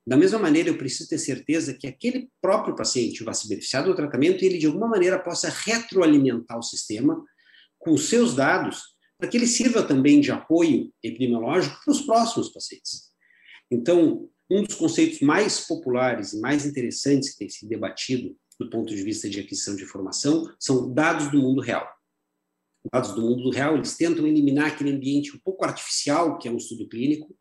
[0.08, 3.93] Da mesma maneira, eu preciso ter certeza que aquele próprio paciente vai se beneficiar do
[3.93, 7.22] tratamento e ele, de alguma maneira, possa retroalimentar o sistema
[7.78, 13.12] com seus dados, para que ele sirva também de apoio epidemiológico para os próximos pacientes.
[13.70, 18.96] Então, um dos conceitos mais populares e mais interessantes que tem sido debatido do ponto
[18.96, 21.86] de vista de aquisição de informação são dados do mundo real.
[22.93, 26.56] Dados do mundo real, eles tentam eliminar aquele ambiente um pouco artificial, que é um
[26.56, 27.37] estudo clínico,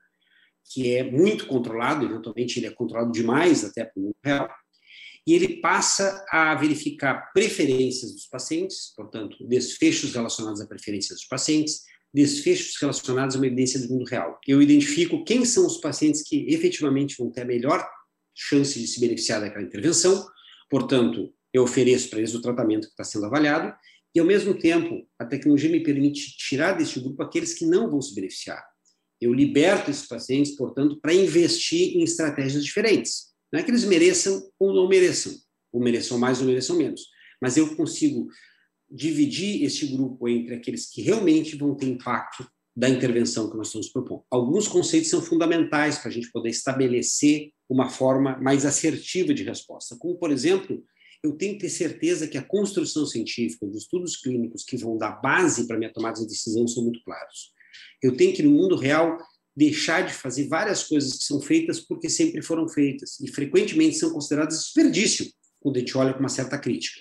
[0.70, 4.48] que é muito controlado, eventualmente ele é controlado demais até para o mundo real,
[5.26, 11.82] e ele passa a verificar preferências dos pacientes, portanto, desfechos relacionados a preferências dos pacientes,
[12.14, 14.38] desfechos relacionados a uma evidência do mundo real.
[14.46, 17.86] Eu identifico quem são os pacientes que efetivamente vão ter a melhor
[18.34, 20.26] chance de se beneficiar daquela intervenção,
[20.70, 23.74] portanto, eu ofereço para eles o tratamento que está sendo avaliado,
[24.14, 28.00] e ao mesmo tempo, a tecnologia me permite tirar deste grupo aqueles que não vão
[28.00, 28.64] se beneficiar.
[29.20, 33.26] Eu liberto esses pacientes, portanto, para investir em estratégias diferentes.
[33.52, 35.32] Não é que eles mereçam ou não mereçam,
[35.72, 37.02] ou mereçam mais ou mereçam menos,
[37.40, 38.28] mas eu consigo
[38.90, 43.88] dividir este grupo entre aqueles que realmente vão ter impacto da intervenção que nós estamos
[43.88, 44.22] propondo.
[44.30, 49.96] Alguns conceitos são fundamentais para a gente poder estabelecer uma forma mais assertiva de resposta,
[49.98, 50.84] como, por exemplo,
[51.22, 55.20] eu tenho que ter certeza que a construção científica, os estudos clínicos que vão dar
[55.20, 57.55] base para minha tomada de decisão são muito claros.
[58.02, 59.18] Eu tenho que, no mundo real,
[59.56, 64.10] deixar de fazer várias coisas que são feitas porque sempre foram feitas e frequentemente são
[64.10, 65.26] consideradas desperdício
[65.60, 67.00] quando a gente olha com uma certa crítica.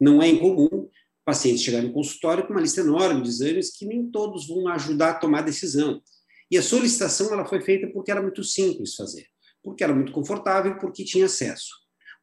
[0.00, 0.88] Não é incomum
[1.24, 5.10] pacientes chegarem no consultório com uma lista enorme de exames que nem todos vão ajudar
[5.10, 6.02] a tomar decisão.
[6.50, 9.26] E a solicitação ela foi feita porque era muito simples fazer,
[9.62, 11.68] porque era muito confortável, porque tinha acesso.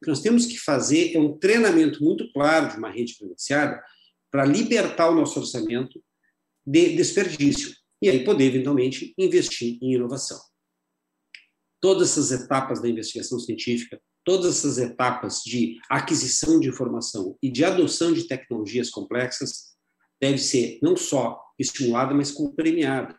[0.01, 3.81] O que nós temos que fazer é um treinamento muito claro de uma rede credenciada
[4.31, 6.03] para libertar o nosso orçamento
[6.65, 10.39] de desperdício e aí poder, eventualmente, investir em inovação.
[11.81, 17.63] todas essas etapas da investigação científica, todas essas etapas de aquisição de informação e de
[17.63, 19.75] adoção de tecnologias complexas
[20.19, 23.15] deve ser não só estimulada, mas como premiada.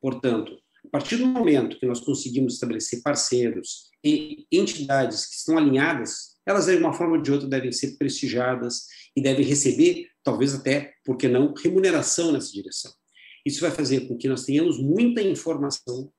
[0.00, 6.36] Portanto, a partir do momento que nós conseguimos estabelecer parceiros e entidades que estão alinhadas,
[6.46, 8.86] elas de uma forma ou de outra devem ser prestigiadas
[9.16, 12.92] e devem receber, talvez até, por que não, remuneração nessa direção.
[13.46, 16.12] Isso vai fazer com que nós tenhamos muita informação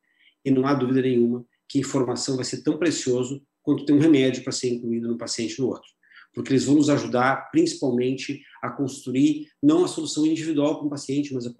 [0.43, 4.43] e não há dúvida nenhuma que informação vai ser tão precioso quanto ter um remédio
[4.43, 5.87] para ser incluído no paciente no outro.
[6.33, 11.31] Porque eles vão nos ajudar, principalmente, a construir não a solução individual para o paciente,
[11.31, 11.51] mas a,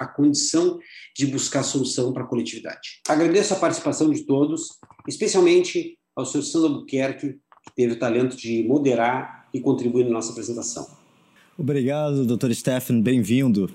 [0.00, 0.78] a condição
[1.14, 3.02] de buscar solução para a coletividade.
[3.06, 6.42] Agradeço a participação de todos, especialmente ao Sr.
[6.42, 11.07] Sandro Albuquerque, que teve o talento de moderar e contribuir na nossa apresentação.
[11.58, 12.52] Obrigado, Dr.
[12.52, 13.68] Stephen, bem-vindo.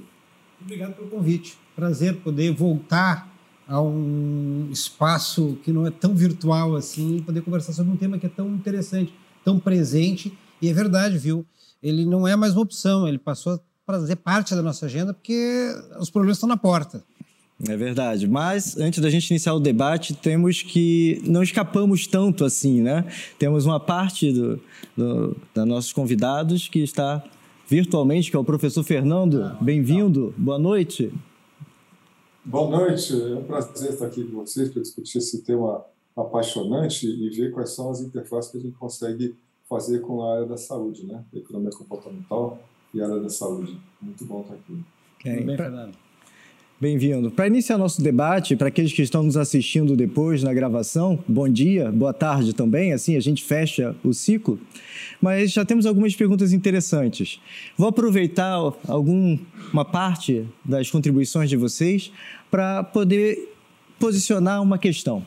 [0.62, 1.58] Obrigado pelo convite.
[1.76, 3.30] Prazer poder voltar
[3.68, 8.26] a um espaço que não é tão virtual assim, poder conversar sobre um tema que
[8.26, 10.32] é tão interessante, tão presente.
[10.62, 11.46] E é verdade, viu?
[11.82, 15.70] Ele não é mais uma opção, ele passou a fazer parte da nossa agenda porque
[16.00, 17.04] os problemas estão na porta.
[17.68, 18.30] É verdade.
[18.30, 23.06] Mas antes da gente iniciar o debate, temos que não escapamos tanto assim, né?
[23.38, 24.62] Temos uma parte do,
[24.96, 27.22] do, dos nossos convidados que está
[27.74, 29.42] virtualmente, que é o professor Fernando.
[29.42, 30.32] Ah, Bem-vindo.
[30.38, 31.12] Boa noite.
[32.46, 35.84] Boa noite, é um prazer estar aqui com vocês para discutir esse tema
[36.16, 39.34] apaixonante e ver quais são as interfaces que a gente consegue
[39.68, 41.24] fazer com a área da saúde, né?
[41.34, 42.62] Economia comportamental
[42.94, 43.76] e a área da saúde.
[44.00, 44.80] Muito bom estar aqui.
[45.20, 45.44] Okay.
[45.44, 45.94] Bem, Fernando.
[46.84, 47.32] Bem-vindo.
[47.32, 51.90] Para iniciar nosso debate, para aqueles que estão nos assistindo depois na gravação, bom dia,
[51.90, 54.60] boa tarde também, assim a gente fecha o ciclo.
[55.22, 57.40] Mas já temos algumas perguntas interessantes.
[57.78, 62.12] Vou aproveitar alguma parte das contribuições de vocês
[62.52, 63.54] para poder
[63.98, 65.24] posicionar uma questão.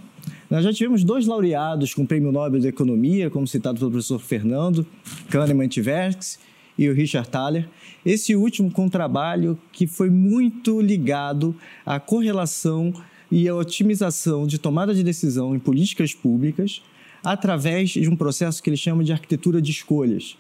[0.50, 4.18] Nós já tivemos dois laureados com o Prêmio Nobel de Economia, como citado pelo professor
[4.18, 4.86] Fernando,
[5.30, 6.36] Kahneman Tversky
[6.78, 7.68] e o Richard Thaler.
[8.04, 12.92] Esse último com um trabalho que foi muito ligado à correlação
[13.30, 16.82] e à otimização de tomada de decisão em políticas públicas
[17.24, 20.36] através de um processo que ele chama de arquitetura de escolhas.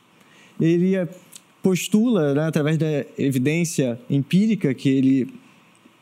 [0.60, 0.94] Ele
[1.62, 5.28] postula, né, através da evidência empírica que ele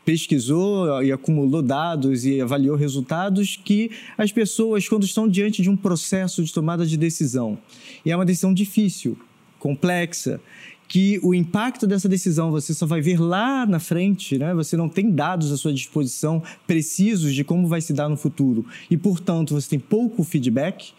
[0.05, 5.77] pesquisou e acumulou dados e avaliou resultados que as pessoas, quando estão diante de um
[5.77, 7.59] processo de tomada de decisão,
[8.05, 9.16] e é uma decisão difícil,
[9.64, 10.38] complexa,
[10.87, 14.53] que o impacto dessa decisão você só vai ver lá na frente, né?
[14.53, 18.66] Você não tem dados à sua disposição precisos de como vai se dar no futuro
[18.90, 20.92] e, portanto, você tem pouco feedback.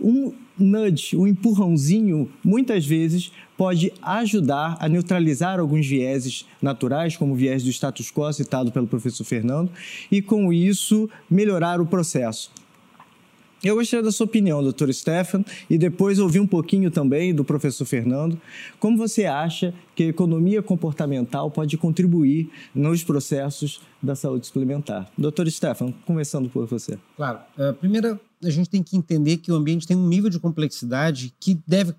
[0.00, 7.36] Um nudge, um empurrãozinho, muitas vezes pode ajudar a neutralizar alguns vieses naturais, como o
[7.36, 9.70] viés do status quo citado pelo professor Fernando,
[10.10, 12.50] e com isso melhorar o processo.
[13.64, 17.84] Eu gostaria da sua opinião, doutor Stefan, e depois ouvir um pouquinho também do professor
[17.84, 18.40] Fernando.
[18.80, 25.08] Como você acha que a economia comportamental pode contribuir nos processos da saúde suplementar?
[25.16, 26.98] Doutor Stefan, começando por você.
[27.16, 27.38] Claro.
[27.56, 31.32] Uh, primeiro, a gente tem que entender que o ambiente tem um nível de complexidade
[31.38, 31.94] que deve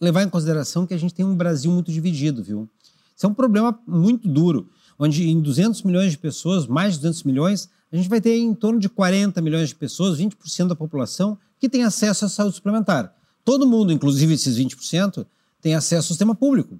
[0.00, 2.68] levar em consideração que a gente tem um Brasil muito dividido, viu?
[3.16, 7.24] Isso é um problema muito duro, onde em 200 milhões de pessoas, mais de 200
[7.24, 11.36] milhões, a gente vai ter em torno de 40 milhões de pessoas, 20% da população,
[11.58, 13.14] que tem acesso à saúde suplementar.
[13.44, 15.26] Todo mundo, inclusive esses 20%,
[15.60, 16.78] tem acesso ao sistema público.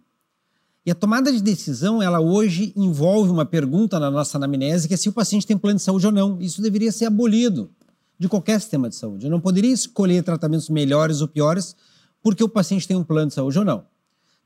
[0.85, 4.97] E a tomada de decisão, ela hoje envolve uma pergunta na nossa anamnese, que é
[4.97, 6.41] se o paciente tem plano de saúde ou não.
[6.41, 7.71] Isso deveria ser abolido
[8.19, 9.27] de qualquer sistema de saúde.
[9.27, 11.75] Eu não poderia escolher tratamentos melhores ou piores
[12.23, 13.85] porque o paciente tem um plano de saúde ou não.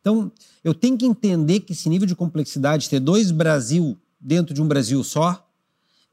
[0.01, 0.31] Então,
[0.63, 4.69] eu tenho que entender que esse nível de complexidade, ter dois Brasil dentro de um
[4.69, 5.44] Brasil só,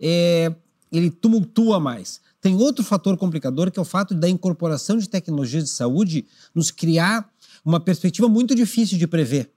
[0.01, 0.53] é,
[0.91, 2.19] ele tumultua mais.
[2.41, 6.71] Tem outro fator complicador que é o fato da incorporação de tecnologias de saúde nos
[6.71, 7.29] criar
[7.63, 9.51] uma perspectiva muito difícil de prever.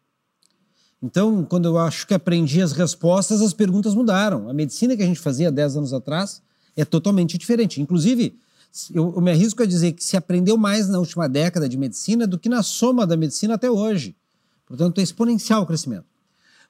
[1.03, 4.49] Então, quando eu acho que aprendi as respostas, as perguntas mudaram.
[4.49, 6.43] A medicina que a gente fazia 10 anos atrás
[6.77, 7.81] é totalmente diferente.
[7.81, 8.39] Inclusive,
[8.93, 12.27] eu, eu me arrisco a dizer que se aprendeu mais na última década de medicina
[12.27, 14.17] do que na soma da medicina até hoje.
[14.67, 16.07] Portanto, é exponencial o crescimento.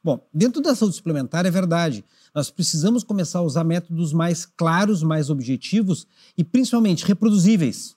[0.02, 2.04] Bom, dentro da saúde suplementar é verdade.
[2.34, 6.06] Nós precisamos começar a usar métodos mais claros, mais objetivos
[6.36, 7.94] e principalmente reproduzíveis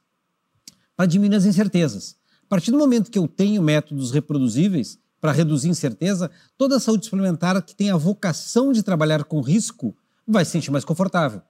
[0.95, 2.15] para diminuir as incertezas.
[2.43, 7.05] A partir do momento que eu tenho métodos reproduzíveis para reduzir incerteza, toda a saúde
[7.05, 9.95] suplementar que tem a vocação de trabalhar com risco
[10.27, 11.41] vai se sentir mais confortável.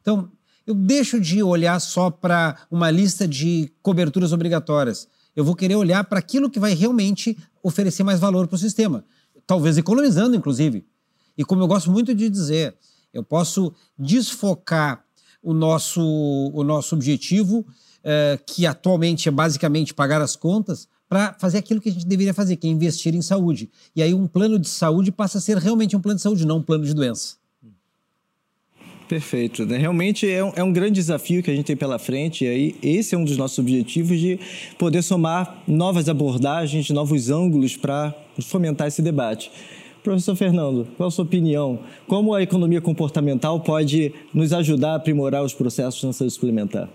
[0.00, 0.30] Então,
[0.66, 5.06] eu deixo de olhar só para uma lista de coberturas obrigatórias.
[5.36, 9.04] Eu vou querer olhar para aquilo que vai realmente oferecer mais valor para o sistema
[9.50, 10.86] talvez economizando, inclusive.
[11.40, 12.74] E como eu gosto muito de dizer,
[13.14, 15.02] eu posso desfocar
[15.42, 16.02] o nosso,
[16.52, 17.66] o nosso objetivo,
[18.04, 22.34] é, que atualmente é basicamente pagar as contas, para fazer aquilo que a gente deveria
[22.34, 23.70] fazer, que é investir em saúde.
[23.96, 26.58] E aí um plano de saúde passa a ser realmente um plano de saúde, não
[26.58, 27.36] um plano de doença.
[29.08, 29.64] Perfeito.
[29.64, 29.78] Né?
[29.78, 32.76] Realmente é um, é um, grande desafio que a gente tem pela frente, e aí
[32.82, 34.38] esse é um dos nossos objetivos de
[34.78, 39.50] poder somar novas abordagens, novos ângulos para fomentar esse debate.
[40.02, 41.84] Professor Fernando, qual a sua opinião?
[42.08, 46.90] Como a economia comportamental pode nos ajudar a aprimorar os processos na saúde suplementar?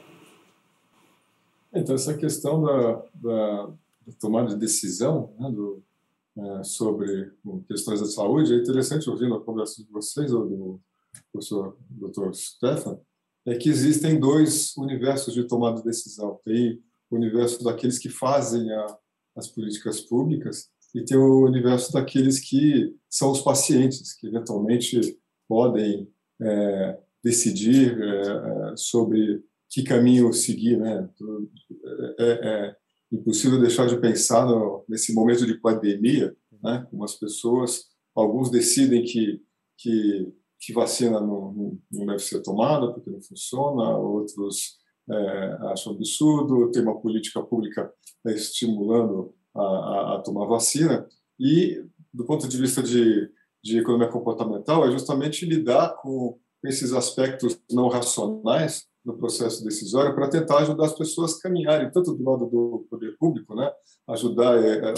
[1.74, 3.66] Então, essa questão da, da,
[4.08, 5.84] da tomada de decisão né, do,
[6.38, 7.32] é, sobre
[7.68, 10.82] questões da saúde é interessante ouvindo a conversa de vocês, ou do
[11.32, 12.34] professor Dr.
[12.34, 13.00] Stefan,
[13.46, 16.40] é que existem dois universos de tomada de decisão.
[16.44, 16.82] Tem
[17.12, 18.98] o universo daqueles que fazem a,
[19.36, 26.10] as políticas públicas e tem o universo daqueles que são os pacientes, que eventualmente podem
[26.42, 30.78] é, decidir é, é sobre que caminho seguir.
[30.78, 31.10] Né?
[32.18, 32.76] É, é,
[33.12, 36.88] impossível deixar de pensar no, nesse momento de pandemia, né?
[36.90, 37.86] como as pessoas,
[38.16, 39.42] alguns decidem que,
[39.78, 40.34] que
[40.66, 44.78] que vacina não, não deve ser tomada porque não funciona, outros
[45.08, 47.94] é, acham absurdo, tem uma política pública
[48.26, 51.08] é, estimulando a, a, tomar vacina.
[51.40, 51.84] E,
[52.14, 53.30] do ponto de vista de,
[53.64, 60.30] de economia comportamental, é justamente lidar com esses aspectos não racionais no processo decisório para
[60.30, 63.72] tentar ajudar as pessoas a caminharem, tanto do lado do poder público, né,
[64.10, 64.94] ajudar é, é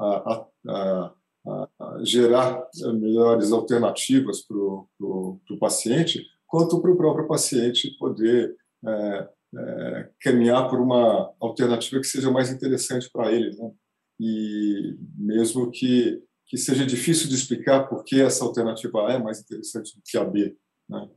[0.00, 7.96] a, a, a, a gerar melhores alternativas para o paciente, quanto para o próprio paciente
[7.98, 8.54] poder
[8.86, 13.70] é, é, caminhar por uma alternativa que seja mais interessante para ele, né?
[14.18, 19.38] E mesmo que que seja difícil de explicar por que essa alternativa A é mais
[19.38, 20.56] interessante do que a B,
[20.88, 21.08] né?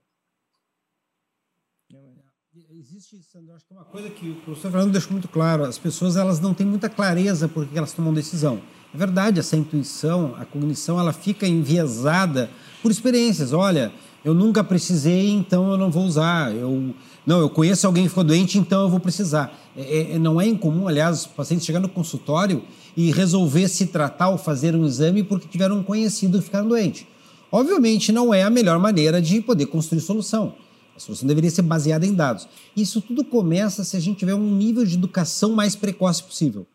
[2.75, 5.79] Existe, Sandro, acho que é uma coisa que o professor Fernando deixou muito claro, as
[5.79, 8.61] pessoas elas não têm muita clareza por que elas tomam decisão.
[8.93, 12.49] É verdade, essa intuição, a cognição, ela fica enviesada
[12.81, 13.53] por experiências.
[13.53, 13.91] Olha,
[14.23, 16.53] eu nunca precisei, então eu não vou usar.
[16.55, 16.93] Eu,
[17.25, 19.53] não, eu conheço alguém que ficou doente, então eu vou precisar.
[19.75, 22.63] É, é, não é incomum, aliás, o paciente chegar no consultório
[22.95, 27.07] e resolver se tratar ou fazer um exame porque tiveram um conhecido que ficaram doente.
[27.51, 30.55] Obviamente, não é a melhor maneira de poder construir solução.
[30.95, 32.47] A solução deveria ser baseada em dados.
[32.75, 36.65] Isso tudo começa se a gente tiver um nível de educação mais precoce possível.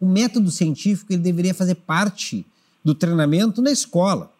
[0.00, 2.46] O método científico ele deveria fazer parte
[2.84, 4.30] do treinamento na escola,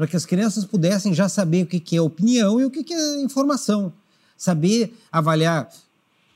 [0.00, 3.20] para que as crianças pudessem já saber o que é opinião e o que é
[3.20, 3.92] informação.
[4.34, 5.68] Saber avaliar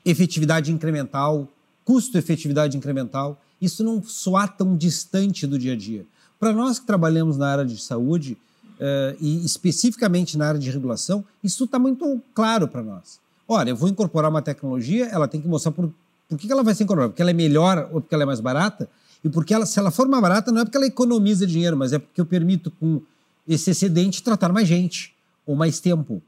[0.05, 1.47] efetividade incremental,
[1.83, 3.41] custo-efetividade incremental.
[3.59, 6.05] Isso não soar tão distante do dia a dia.
[6.39, 8.37] Para nós que trabalhamos na área de saúde,
[8.73, 13.19] uh, e especificamente na área de regulação, isso está muito claro para nós.
[13.47, 15.91] Olha, eu vou incorporar uma tecnologia, ela tem que mostrar por
[16.29, 17.09] por que ela vai ser incorporada?
[17.09, 18.87] Porque ela é melhor ou porque ela é mais barata?
[19.23, 21.93] E porque ela, se ela for mais barata, não é porque ela economiza dinheiro, mas
[21.93, 23.01] é porque eu permito com
[23.47, 25.15] esse excedente tratar mais gente
[25.45, 26.21] ou mais tempo.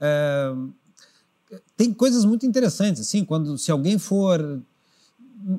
[0.00, 0.54] É,
[1.76, 4.60] tem coisas muito interessantes, assim, quando se alguém for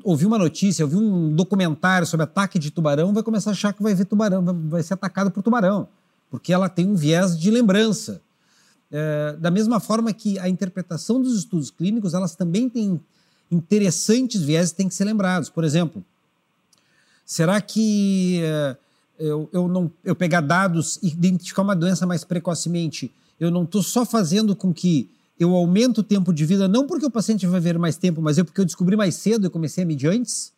[0.04, 3.82] ouvir uma notícia, ouvir um documentário sobre ataque de tubarão, vai começar a achar que
[3.82, 5.88] vai ver tubarão, vai ser atacado por tubarão,
[6.30, 8.20] porque ela tem um viés de lembrança.
[8.90, 13.00] É, da mesma forma que a interpretação dos estudos clínicos, elas também têm
[13.50, 15.50] interessantes vieses têm que ser lembrados.
[15.50, 16.04] Por exemplo,
[17.24, 18.76] será que uh,
[19.22, 23.82] eu, eu, não, eu pegar dados e identificar uma doença mais precocemente, eu não estou
[23.82, 25.08] só fazendo com que
[25.38, 28.38] eu aumento o tempo de vida, não porque o paciente vai ver mais tempo, mas
[28.38, 30.52] é porque eu descobri mais cedo e comecei a medir antes?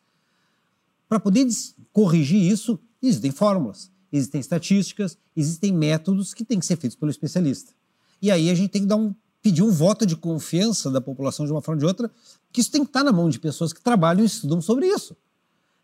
[1.08, 1.46] Para poder
[1.92, 7.72] corrigir isso, existem fórmulas, existem estatísticas, existem métodos que têm que ser feitos pelo especialista.
[8.20, 11.44] E aí a gente tem que dar um pedir um voto de confiança da população
[11.44, 12.10] de uma forma ou de outra,
[12.50, 15.14] que isso tem que estar na mão de pessoas que trabalham e estudam sobre isso.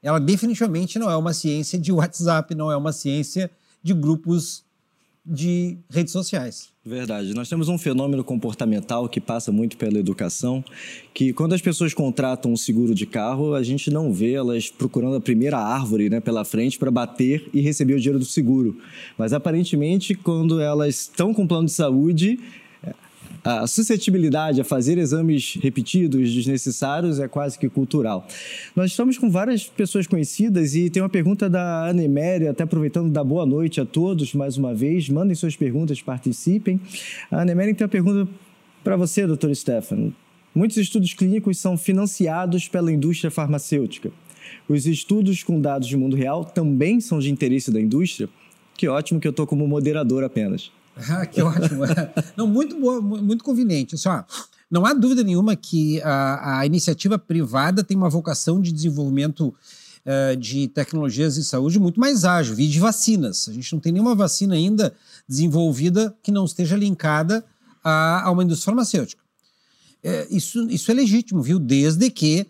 [0.03, 3.51] Ela definitivamente não é uma ciência de WhatsApp, não é uma ciência
[3.82, 4.64] de grupos
[5.24, 6.70] de redes sociais.
[6.84, 7.34] Verdade.
[7.34, 10.64] Nós temos um fenômeno comportamental que passa muito pela educação,
[11.12, 15.16] que quando as pessoas contratam um seguro de carro, a gente não vê elas procurando
[15.16, 18.78] a primeira árvore né, pela frente para bater e receber o dinheiro do seguro.
[19.18, 22.40] Mas aparentemente, quando elas estão com plano de saúde,
[23.43, 28.26] a suscetibilidade a fazer exames repetidos, desnecessários, é quase que cultural.
[28.76, 33.24] Nós estamos com várias pessoas conhecidas e tem uma pergunta da Aneméria, até aproveitando da
[33.24, 35.09] boa noite a todos mais uma vez.
[35.09, 36.80] Mandem suas perguntas, participem.
[37.30, 38.30] A Aneméria tem uma pergunta
[38.84, 40.14] para você, doutor Stefano.
[40.55, 44.11] Muitos estudos clínicos são financiados pela indústria farmacêutica.
[44.68, 48.28] Os estudos com dados de mundo real também são de interesse da indústria?
[48.76, 50.72] Que ótimo que eu estou como moderador apenas.
[51.32, 51.82] Que ótimo.
[52.36, 53.95] Não, muito boa, muito conveniente.
[53.95, 54.22] Assim, ó,
[54.70, 59.53] não há dúvida nenhuma que a, a, iniciativa privada tem uma vocação de desenvolvimento
[60.05, 63.49] uh, de tecnologias de saúde muito mais ágil, e de vacinas.
[63.49, 64.95] A gente não tem nenhuma vacina ainda
[65.28, 67.45] desenvolvida que não esteja linkada
[67.82, 69.22] a, a uma indústria farmacêutica.
[70.03, 71.59] É, isso, isso é legítimo, viu?
[71.59, 72.47] Desde que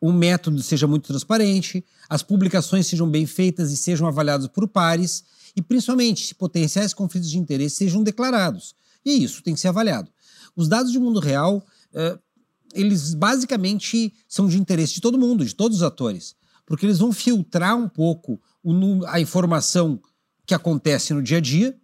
[0.00, 5.22] o método seja muito transparente, as publicações sejam bem feitas e sejam avaliadas por pares
[5.54, 8.74] e principalmente se potenciais conflitos de interesse sejam declarados.
[9.04, 10.10] E isso tem que ser avaliado.
[10.56, 12.18] Os dados de mundo real, uh,
[12.72, 16.34] eles basicamente são de interesse de todo mundo, de todos os atores,
[16.64, 18.72] porque eles vão filtrar um pouco o,
[19.06, 20.00] a informação
[20.46, 21.76] que acontece no dia a dia.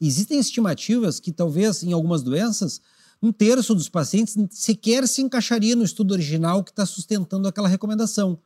[0.00, 2.80] Existem estimativas que talvez em algumas doenças
[3.20, 8.38] um terço dos pacientes sequer se encaixaria no estudo original que está sustentando aquela recomendação.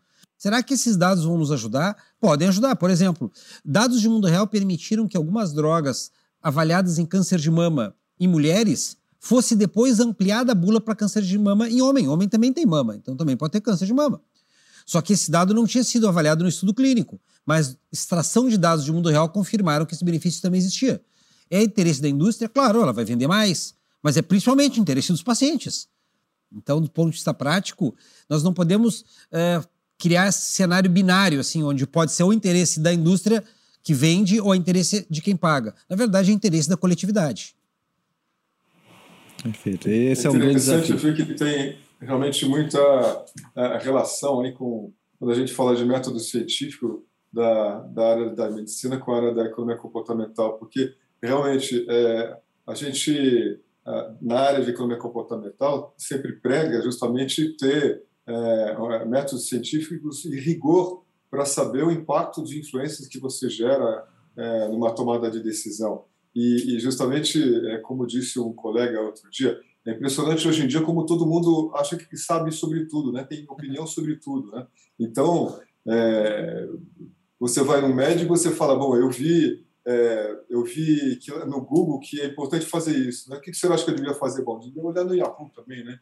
[0.43, 1.97] Será que esses dados vão nos ajudar?
[2.19, 2.75] Podem ajudar.
[2.75, 3.31] Por exemplo,
[3.65, 6.11] dados de mundo real permitiram que algumas drogas
[6.43, 11.39] avaliadas em câncer de mama em mulheres fosse depois ampliada a bula para câncer de
[11.39, 12.09] mama em homem.
[12.09, 14.21] Homem também tem mama, então também pode ter câncer de mama.
[14.85, 18.85] Só que esse dado não tinha sido avaliado no estudo clínico, mas extração de dados
[18.85, 21.01] de mundo real confirmaram que esse benefício também existia.
[21.49, 22.49] É interesse da indústria?
[22.49, 25.87] Claro, ela vai vender mais, mas é principalmente interesse dos pacientes.
[26.53, 27.95] Então, do ponto de vista prático,
[28.29, 29.63] nós não podemos é,
[30.03, 33.45] criar esse cenário binário, assim, onde pode ser o interesse da indústria
[33.85, 35.77] que vende ou o interesse de quem paga.
[35.89, 37.55] Na verdade, é interesse da coletividade.
[39.41, 39.89] Perfeito.
[39.89, 40.99] Esse é, é um grande desafio.
[40.99, 42.81] ver que tem realmente muita
[43.55, 48.51] é, relação aí com quando a gente fala de método científico da, da área da
[48.51, 52.37] medicina com a área da economia comportamental, porque realmente é,
[52.67, 53.61] a gente
[54.21, 61.45] na área de economia comportamental sempre prega justamente ter é, métodos científicos e rigor para
[61.45, 64.07] saber o impacto de influências que você gera
[64.37, 66.05] é, numa tomada de decisão.
[66.35, 70.81] E, e justamente, é, como disse um colega outro dia, é impressionante hoje em dia
[70.81, 73.25] como todo mundo acha que sabe sobre tudo, né?
[73.25, 74.51] tem opinião sobre tudo.
[74.53, 74.67] Né?
[74.99, 76.69] Então, é,
[77.39, 81.61] você vai no médico e você fala, bom, eu vi, é, eu vi que, no
[81.61, 83.29] Google que é importante fazer isso.
[83.29, 83.37] Né?
[83.37, 84.43] O que você acha que eu devia fazer?
[84.45, 85.99] Bom, devia olhar no Yahoo também, né?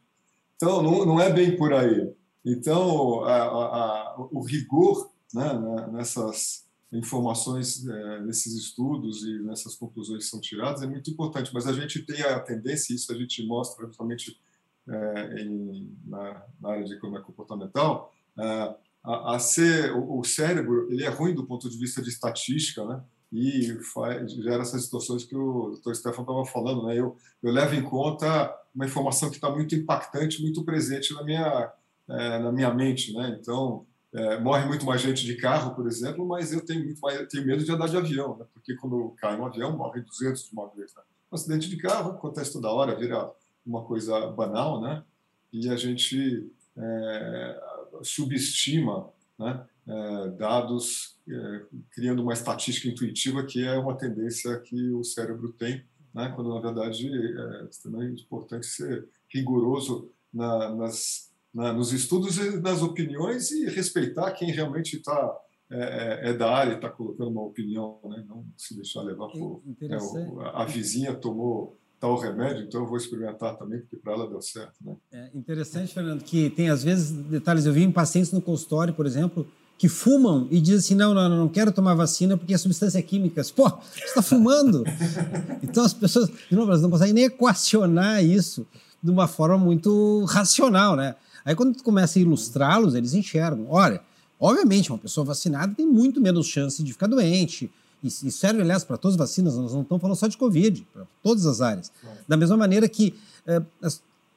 [0.61, 2.13] Então, não, não é bem por aí.
[2.45, 10.25] Então, a, a, o rigor né, né, nessas informações, é, nesses estudos e nessas conclusões
[10.25, 13.43] que são tiradas é muito importante, mas a gente tem a tendência, isso a gente
[13.47, 14.39] mostra justamente
[14.87, 20.91] é, em, na, na, área de economia comportamental, é, a, a, ser, o, o, cérebro
[20.91, 23.01] ele é ruim do ponto de vista de estatística, né?
[23.31, 25.95] e faz, gera essas situações que o Dr.
[25.95, 26.85] Stefan estava falando.
[26.85, 26.99] Né?
[26.99, 31.73] Eu, eu levo em conta uma informação que está muito impactante, muito presente na minha,
[32.09, 33.13] é, na minha mente.
[33.13, 33.37] Né?
[33.39, 37.27] Então, é, morre muito mais gente de carro, por exemplo, mas eu tenho, muito mais,
[37.27, 38.45] tenho medo de andar de avião, né?
[38.53, 40.93] porque quando cai um avião, morre 200 de uma vez.
[40.93, 41.01] Né?
[41.31, 43.31] Um acidente de carro acontece toda hora, vira
[43.65, 45.03] uma coisa banal, né?
[45.51, 47.61] e a gente é,
[48.03, 49.09] subestima
[49.41, 49.65] né?
[49.87, 51.61] É, dados, é,
[51.91, 55.83] criando uma estatística intuitiva que é uma tendência que o cérebro tem,
[56.13, 56.31] né?
[56.35, 62.81] quando na verdade é extremamente importante ser rigoroso na, nas, na, nos estudos e nas
[62.81, 65.37] opiniões e respeitar quem realmente está
[65.69, 68.23] é, é, é, da área e está colocando uma opinião, né?
[68.27, 72.97] não se deixar levar por é, o, a vizinha tomou tal remédio, então eu vou
[72.97, 74.73] experimentar também, porque para ela deu certo.
[74.81, 74.97] Né?
[75.13, 77.65] É interessante, Fernando, que tem às vezes detalhes.
[77.65, 79.47] Eu vi em pacientes no consultório, por exemplo,
[79.81, 83.41] que fumam e dizem assim: não, não, não quero tomar vacina porque é substância química.
[83.55, 84.83] Pô, você está fumando!
[85.63, 88.67] então as pessoas, de novo, elas não conseguem nem equacionar isso
[89.01, 91.15] de uma forma muito racional, né?
[91.43, 93.65] Aí quando tu começa a ilustrá-los, eles enxergam.
[93.71, 93.99] Olha,
[94.39, 97.67] obviamente, uma pessoa vacinada tem muito menos chance de ficar doente.
[98.03, 100.85] E, e serve, aliás, para todas as vacinas, nós não estamos falando só de Covid,
[100.93, 101.91] para todas as áreas.
[102.27, 103.15] Da mesma maneira que.
[103.47, 103.59] É,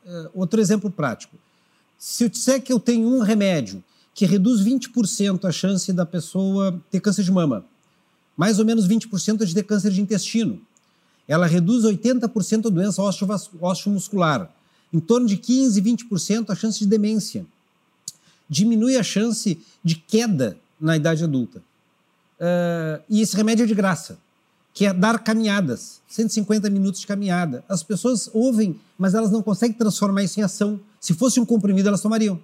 [0.06, 1.36] é, outro exemplo prático.
[1.98, 3.84] Se eu disser que eu tenho um remédio
[4.14, 7.64] que reduz 20% a chance da pessoa ter câncer de mama,
[8.36, 10.60] mais ou menos 20% de ter câncer de intestino,
[11.26, 13.02] ela reduz 80% a doença
[13.60, 14.50] osteomuscular,
[14.92, 17.44] em torno de 15, 20% a chance de demência.
[18.48, 21.58] Diminui a chance de queda na idade adulta.
[22.38, 24.18] Uh, e esse remédio é de graça,
[24.72, 27.64] que é dar caminhadas, 150 minutos de caminhada.
[27.68, 30.78] As pessoas ouvem, mas elas não conseguem transformar isso em ação.
[31.00, 32.38] Se fosse um comprimido, elas tomariam.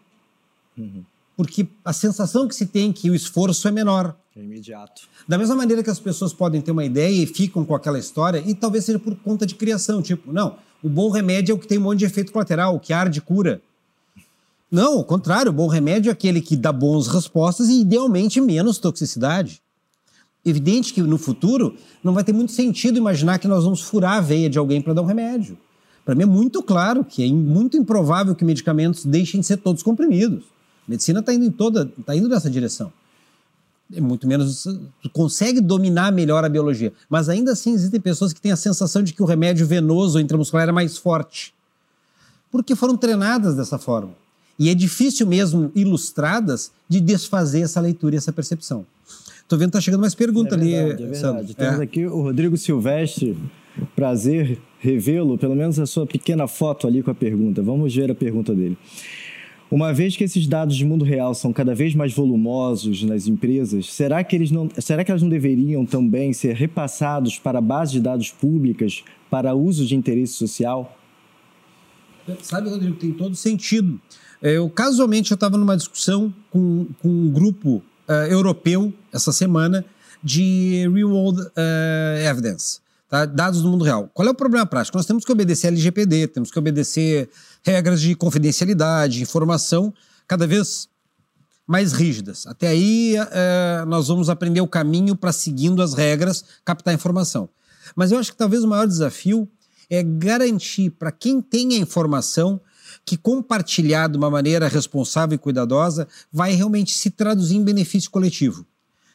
[0.76, 1.04] Uhum.
[1.40, 4.14] Porque a sensação que se tem é que o esforço é menor.
[4.36, 5.08] É imediato.
[5.26, 8.44] Da mesma maneira que as pessoas podem ter uma ideia e ficam com aquela história,
[8.46, 11.66] e talvez seja por conta de criação, tipo, não, o bom remédio é o que
[11.66, 13.62] tem um monte de efeito colateral, o que arde cura.
[14.70, 18.76] Não, ao contrário, o bom remédio é aquele que dá boas respostas e, idealmente, menos
[18.76, 19.62] toxicidade.
[20.44, 21.74] evidente que no futuro
[22.04, 24.92] não vai ter muito sentido imaginar que nós vamos furar a veia de alguém para
[24.92, 25.56] dar um remédio.
[26.04, 29.82] Para mim é muito claro que é muito improvável que medicamentos deixem de ser todos
[29.82, 30.44] comprimidos.
[30.90, 32.92] Medicina está indo em toda, está indo nessa direção.
[33.94, 34.66] É muito menos
[35.12, 39.12] consegue dominar melhor a biologia, mas ainda assim existem pessoas que têm a sensação de
[39.12, 41.54] que o remédio venoso ou intramuscular é mais forte,
[42.50, 44.10] porque foram treinadas dessa forma.
[44.58, 48.84] E é difícil mesmo ilustradas de desfazer essa leitura e essa percepção.
[49.48, 51.20] Tô vendo que tá chegando mais pergunta é ali, verdade, é verdade.
[51.20, 51.54] Sandro.
[51.54, 51.82] Temos É.
[51.84, 53.38] aqui o Rodrigo Silvestre.
[53.94, 57.62] Prazer revê-lo, pelo menos a sua pequena foto ali com a pergunta.
[57.62, 58.76] Vamos ver a pergunta dele.
[59.70, 63.92] Uma vez que esses dados de mundo real são cada vez mais volumosos nas empresas,
[63.92, 67.92] será que, eles não, será que elas não deveriam também ser repassados para a base
[67.92, 70.98] de dados públicas para uso de interesse social?
[72.42, 74.00] Sabe, Rodrigo, tem todo sentido.
[74.42, 79.84] É, Eu, casualmente, eu estava numa discussão com, com um grupo eh, europeu essa semana
[80.22, 82.80] de Real World eh, Evidence,
[83.10, 83.26] tá?
[83.26, 84.08] dados do mundo real.
[84.14, 84.96] Qual é o problema prático?
[84.96, 87.28] Nós temos que obedecer a LGPD, temos que obedecer
[87.62, 89.92] regras de confidencialidade, informação
[90.26, 90.88] cada vez
[91.66, 92.46] mais rígidas.
[92.46, 97.48] Até aí, eh, nós vamos aprender o caminho para, seguindo as regras, captar informação.
[97.94, 99.48] Mas eu acho que talvez o maior desafio
[99.88, 102.60] é garantir para quem tem a informação
[103.04, 108.66] que compartilhar de uma maneira responsável e cuidadosa vai realmente se traduzir em benefício coletivo.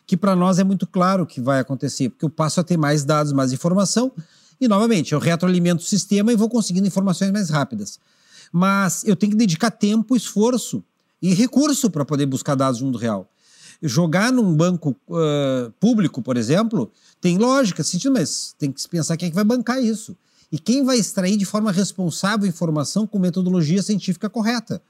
[0.06, 3.04] Que para nós é muito claro que vai acontecer, porque eu passo a ter mais
[3.04, 4.12] dados, mais informação,
[4.60, 8.00] e novamente eu retroalimento o sistema e vou conseguindo informações mais rápidas.
[8.52, 10.84] Mas eu tenho que dedicar tempo, esforço
[11.22, 13.30] e recurso para poder buscar dados do mundo real.
[13.82, 19.28] Jogar num banco ah, público, por exemplo, tem lógica, sentido, mas tem que pensar quem
[19.28, 20.16] é que vai bancar isso.
[20.52, 24.82] E quem vai extrair de forma responsável informação com metodologia científica correta.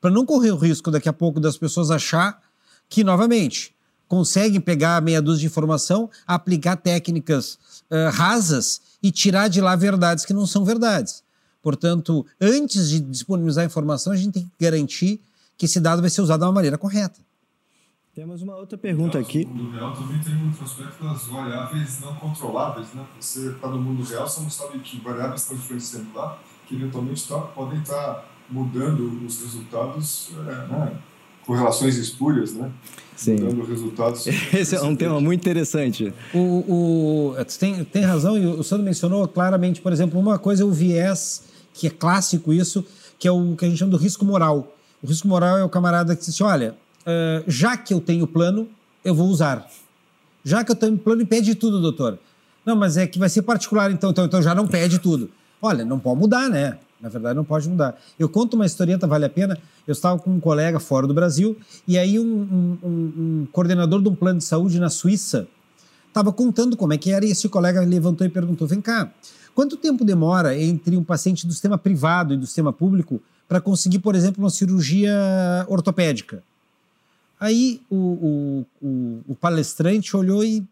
[0.00, 2.42] Para não correr o risco daqui a pouco das pessoas achar
[2.88, 3.74] que, novamente,
[4.08, 7.58] conseguem pegar meia dúzia de informação, aplicar técnicas
[7.90, 11.22] ah, rasas e tirar de lá verdades que não são verdades.
[11.62, 15.20] Portanto, antes de disponibilizar a informação, a gente tem que garantir
[15.56, 17.20] que esse dado vai ser usado da maneira correta.
[18.14, 19.44] Temos uma outra pergunta aqui.
[19.44, 23.04] No mundo real também tem um aspecto das variáveis não controláveis, né?
[23.18, 27.26] Você está no mundo real, você não sabe que variáveis estão influenciando lá, que eventualmente
[27.26, 30.98] tá, podem estar mudando os resultados, é, né?
[31.46, 32.70] Correlações espúrias, né?
[33.16, 33.36] Sim.
[33.36, 34.26] Mudando resultados.
[34.52, 36.12] Esse é um tema muito interessante.
[36.32, 40.62] O, o, você tem, tem razão, e o Sandro mencionou claramente, por exemplo, uma coisa
[40.62, 42.84] é o viés, que é clássico isso,
[43.18, 44.74] que é o que a gente chama do risco moral.
[45.02, 46.74] O risco moral é o camarada que diz assim, olha,
[47.06, 48.68] eh, já que eu tenho plano,
[49.04, 49.68] eu vou usar.
[50.42, 52.18] Já que eu tenho plano, pede tudo, doutor.
[52.64, 55.30] Não, mas é que vai ser particular, então, então, então já não pede tudo.
[55.60, 56.78] Olha, não pode mudar, né?
[57.00, 58.00] Na verdade, não pode mudar.
[58.18, 59.58] Eu conto uma historieta, vale a pena.
[59.86, 64.08] Eu estava com um colega fora do Brasil, e aí um, um- um- coordenador de
[64.08, 65.46] um plano de saúde na Suíça
[66.08, 69.12] estava contando como é que era, e esse colega levantou e perguntou: vem cá,
[69.54, 73.98] quanto tempo demora entre um paciente do sistema privado e do sistema público para conseguir,
[73.98, 75.12] por exemplo, uma cirurgia
[75.68, 76.42] ortopédica?
[77.38, 80.64] Aí o, o- o- o palestrante olhou e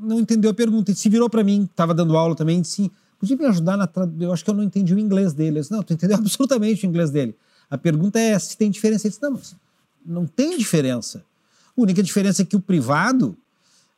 [0.00, 0.90] não entendeu a pergunta.
[0.90, 3.86] Ele se virou para mim, estava dando aula também, e disse: podia me ajudar na.
[3.86, 5.58] tra- Eu acho que eu não entendi o inglês dele.
[5.58, 7.34] Eu disse: não, tu entendeu absolutamente o inglês dele.
[7.70, 9.06] A pergunta é se tem diferença.
[9.06, 9.56] Ele disse: não, mas
[10.04, 11.22] não tem diferença.
[11.76, 13.36] A única diferença é que o privado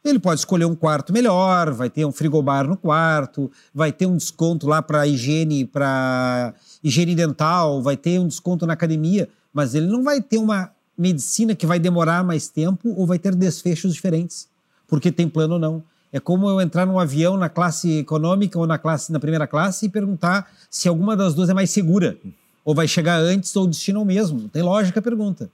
[0.02, 4.16] ele pode escolher um quarto melhor, vai ter um frigobar no quarto, vai ter um
[4.16, 9.86] desconto lá para higiene, para higiene dental, vai ter um desconto na academia, mas ele
[9.86, 14.48] não vai ter uma medicina que vai demorar mais tempo ou vai ter desfechos diferentes,
[14.88, 15.82] porque tem plano ou não.
[16.12, 19.86] É como eu entrar num avião na classe econômica ou na classe na primeira classe
[19.86, 22.18] e perguntar se alguma das duas é mais segura,
[22.64, 24.48] ou vai chegar antes ou destino é o mesmo.
[24.48, 25.50] Tem lógica a pergunta.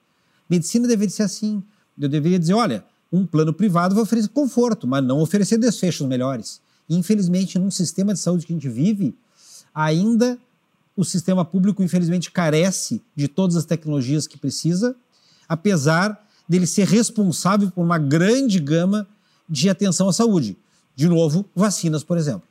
[0.48, 1.62] Medicina deveria ser assim.
[1.98, 6.60] Eu deveria dizer, olha, um plano privado vai oferecer conforto, mas não oferecer desfechos melhores.
[6.88, 9.14] Infelizmente, num sistema de saúde que a gente vive,
[9.74, 10.38] ainda
[10.96, 14.96] o sistema público, infelizmente, carece de todas as tecnologias que precisa,
[15.48, 19.06] apesar dele ser responsável por uma grande gama
[19.48, 20.56] de atenção à saúde.
[20.94, 22.42] De novo, vacinas, por exemplo.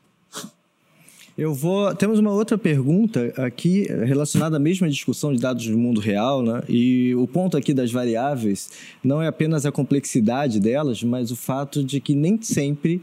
[1.37, 1.93] Eu vou.
[1.93, 6.63] Temos uma outra pergunta aqui relacionada à mesma discussão de dados do mundo real, né?
[6.69, 8.69] E o ponto aqui das variáveis
[9.03, 13.01] não é apenas a complexidade delas, mas o fato de que nem sempre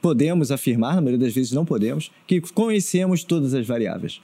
[0.00, 4.20] podemos afirmar, na maioria das vezes não podemos, que conhecemos todas as variáveis.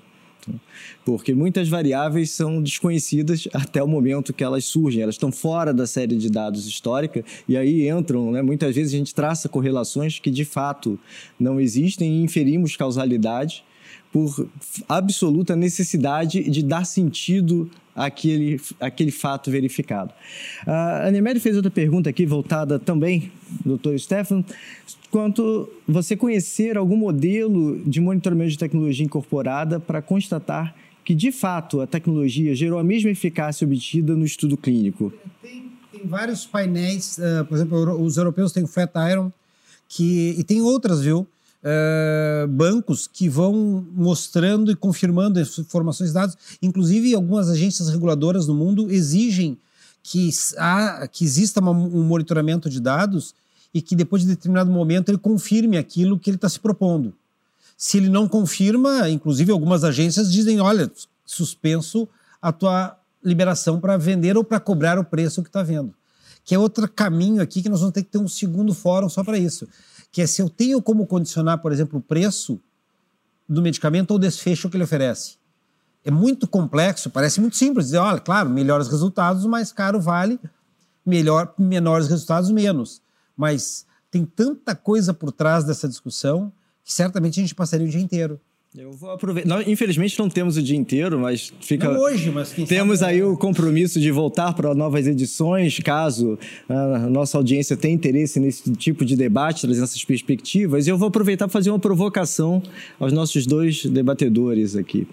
[1.04, 5.86] Porque muitas variáveis são desconhecidas até o momento que elas surgem, elas estão fora da
[5.86, 8.42] série de dados histórica e aí entram, né?
[8.42, 10.98] muitas vezes a gente traça correlações que de fato
[11.38, 13.64] não existem e inferimos causalidade
[14.12, 14.48] por
[14.88, 20.12] absoluta necessidade de dar sentido aquele, aquele fato verificado.
[20.66, 23.30] A Anemédio fez outra pergunta aqui, voltada também,
[23.64, 24.44] doutor Stefan,
[25.10, 30.74] quanto você conhecer algum modelo de monitoramento de tecnologia incorporada para constatar
[31.04, 35.12] que, de fato, a tecnologia gerou a mesma eficácia obtida no estudo clínico.
[35.42, 39.30] Tem, tem vários painéis, uh, por exemplo, os europeus têm o Flatiron,
[39.86, 41.26] que, e tem outras, viu?
[41.64, 46.36] Uh, bancos que vão mostrando e confirmando informações dados.
[46.60, 49.56] Inclusive, algumas agências reguladoras no mundo exigem
[50.02, 53.34] que, há, que exista uma, um monitoramento de dados
[53.72, 57.14] e que depois de determinado momento ele confirme aquilo que ele está se propondo.
[57.78, 60.92] Se ele não confirma, inclusive algumas agências dizem, olha,
[61.24, 62.06] suspenso
[62.42, 62.94] a tua
[63.24, 65.94] liberação para vender ou para cobrar o preço que está vendo.
[66.44, 69.24] Que é outro caminho aqui que nós vamos ter que ter um segundo fórum só
[69.24, 69.66] para isso
[70.14, 72.60] que é se eu tenho como condicionar, por exemplo, o preço
[73.48, 75.38] do medicamento ou o desfecho que ele oferece.
[76.04, 80.38] É muito complexo, parece muito simples dizer, olha, claro, melhores resultados, mais caro vale,
[81.04, 83.02] melhor, menores resultados, menos.
[83.36, 86.52] Mas tem tanta coisa por trás dessa discussão
[86.84, 88.40] que certamente a gente passaria o dia inteiro.
[88.76, 89.68] Eu vou aproveitar.
[89.68, 91.92] Infelizmente não temos o dia inteiro, mas fica.
[91.92, 93.12] Não hoje, mas quem Temos sabe...
[93.12, 96.36] aí o compromisso de voltar para novas edições, caso
[96.68, 100.88] a nossa audiência tenha interesse nesse tipo de debate, trazendo essas perspectivas.
[100.88, 102.60] E eu vou aproveitar para fazer uma provocação
[102.98, 105.06] aos nossos dois debatedores aqui.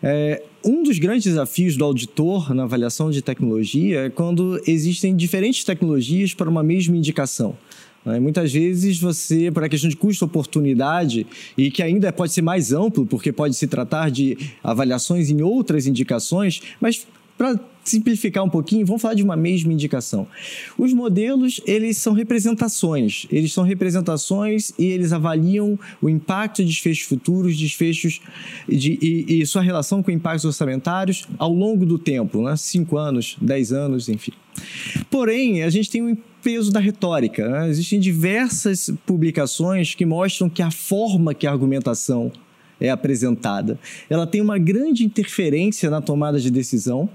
[0.00, 5.64] É, um dos grandes desafios do auditor na avaliação de tecnologia é quando existem diferentes
[5.64, 7.56] tecnologias para uma mesma indicação.
[8.04, 8.18] Né?
[8.20, 11.26] Muitas vezes você, por a questão de custo-oportunidade,
[11.56, 15.86] e que ainda pode ser mais amplo, porque pode se tratar de avaliações em outras
[15.86, 20.28] indicações, mas para simplificar um pouquinho, vamos falar de uma mesma indicação.
[20.78, 23.26] Os modelos, eles são representações.
[23.30, 28.20] Eles são representações e eles avaliam o impacto de desfechos futuros, desfechos
[28.68, 32.54] de, e, e, sua relação com impactos orçamentários ao longo do tempo, né?
[32.56, 34.32] cinco anos, dez anos, enfim.
[35.10, 37.48] Porém, a gente tem um peso da retórica.
[37.48, 37.68] Né?
[37.68, 42.32] Existem diversas publicações que mostram que a forma que a argumentação
[42.80, 43.78] é apresentada.
[44.10, 47.08] Ela tem uma grande interferência na tomada de decisão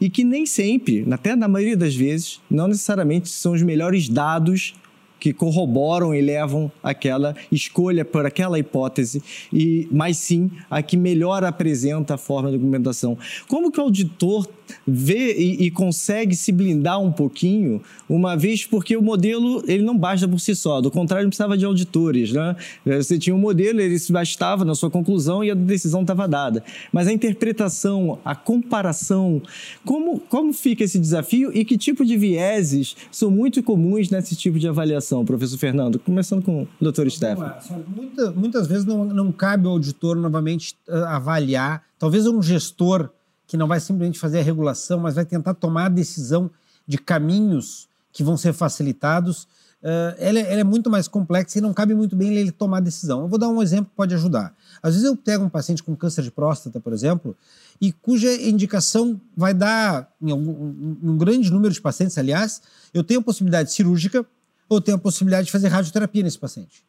[0.00, 4.74] e que nem sempre, até na maioria das vezes, não necessariamente são os melhores dados
[5.22, 9.22] que corroboram e levam aquela escolha por aquela hipótese,
[9.52, 13.16] e mas sim a que melhor apresenta a forma de argumentação.
[13.46, 14.48] Como que o auditor
[14.86, 19.96] vê e, e, consegue se blindar um pouquinho, uma vez porque o modelo ele não
[19.96, 22.32] basta por si só, do contrário, precisava de auditores.
[22.32, 22.56] Né?
[22.84, 26.62] Você tinha um modelo, ele se bastava na sua conclusão e a decisão estava dada.
[26.92, 29.42] Mas a interpretação, a comparação,
[29.84, 34.58] como, como fica esse desafio e que tipo de vieses são muito comuns nesse tipo
[34.58, 35.98] de avaliação, professor Fernando?
[35.98, 37.54] Começando com o doutor Stefano.
[37.94, 43.10] Muita, muitas vezes não, não cabe ao auditor novamente uh, avaliar, talvez um gestor
[43.52, 46.50] que não vai simplesmente fazer a regulação, mas vai tentar tomar a decisão
[46.86, 49.42] de caminhos que vão ser facilitados,
[49.82, 52.80] uh, ela, é, ela, é muito mais complexa e não cabe muito bem ele tomar
[52.80, 53.20] decisão.
[53.20, 54.56] Eu vou dar um exemplo que pode ajudar.
[54.82, 57.36] Às vezes eu pego um paciente com câncer de próstata, por exemplo,
[57.78, 62.62] e cuja indicação vai dar, em um grande número de pacientes, aliás,
[62.94, 64.24] eu tenho a possibilidade cirúrgica
[64.66, 66.86] ou tenho a possibilidade de fazer radioterapia nesse paciente.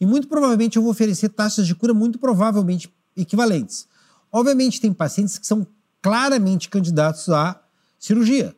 [0.00, 3.86] E muito provavelmente eu vou oferecer taxas de cura muito provavelmente equivalentes.
[4.32, 5.66] Obviamente, tem pacientes que são
[6.02, 7.60] claramente candidatos à
[7.98, 8.54] cirurgia.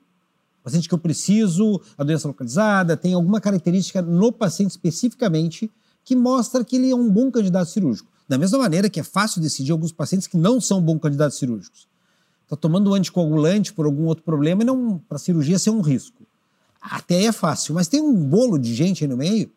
[0.62, 5.70] Paciente que eu preciso, a doença localizada, tem alguma característica no paciente especificamente
[6.04, 8.10] que mostra que ele é um bom candidato cirúrgico.
[8.28, 11.88] Da mesma maneira que é fácil decidir alguns pacientes que não são bons candidatos cirúrgicos.
[12.44, 15.80] Está tomando um anticoagulante por algum outro problema e não para a cirurgia ser um
[15.80, 16.22] risco.
[16.80, 19.50] Até é fácil, mas tem um bolo de gente aí no meio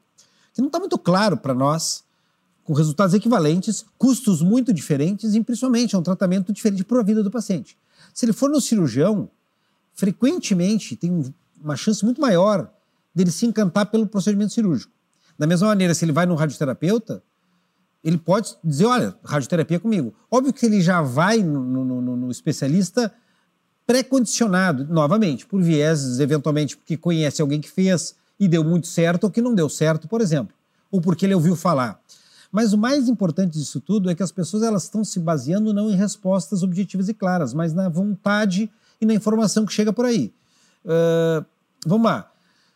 [0.54, 2.04] que não está muito claro para nós
[2.64, 7.22] com resultados equivalentes, custos muito diferentes e, principalmente, é um tratamento diferente para a vida
[7.22, 7.78] do paciente.
[8.14, 9.30] Se ele for no cirurgião,
[9.93, 12.72] frequentemente tem uma chance muito maior
[13.14, 14.91] dele se encantar pelo procedimento cirúrgico.
[15.38, 17.24] Da mesma maneira, se ele vai no radioterapeuta,
[18.03, 20.14] ele pode dizer, olha, radioterapia comigo.
[20.30, 23.14] Óbvio que ele já vai no, no, no, no especialista
[23.86, 29.32] pré-condicionado, novamente, por vieses, eventualmente porque conhece alguém que fez e deu muito certo ou
[29.32, 30.55] que não deu certo, por exemplo.
[30.91, 31.99] Ou porque ele ouviu falar.
[32.54, 35.89] Mas o mais importante disso tudo é que as pessoas elas estão se baseando não
[35.89, 40.32] em respostas objetivas e claras, mas na vontade e na informação que chega por aí.
[40.86, 41.43] Uh,
[41.84, 42.32] vamos lá.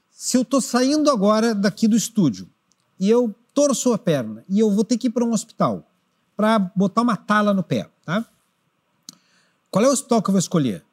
[0.10, 2.50] Se eu estou saindo agora daqui do estúdio
[3.00, 5.88] e eu torço a perna e eu vou ter que ir para um hospital
[6.36, 8.26] para botar uma tala no pé, tá?
[9.70, 10.84] Qual é o hospital que eu vou escolher?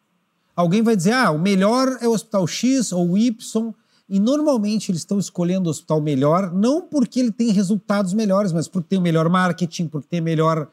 [0.55, 3.75] Alguém vai dizer, ah, o melhor é o hospital X ou Y
[4.09, 8.69] e normalmente eles estão escolhendo o hospital melhor, não porque ele tem resultados melhores, mas
[8.69, 10.69] porque tem o melhor marketing, porque tem melhor,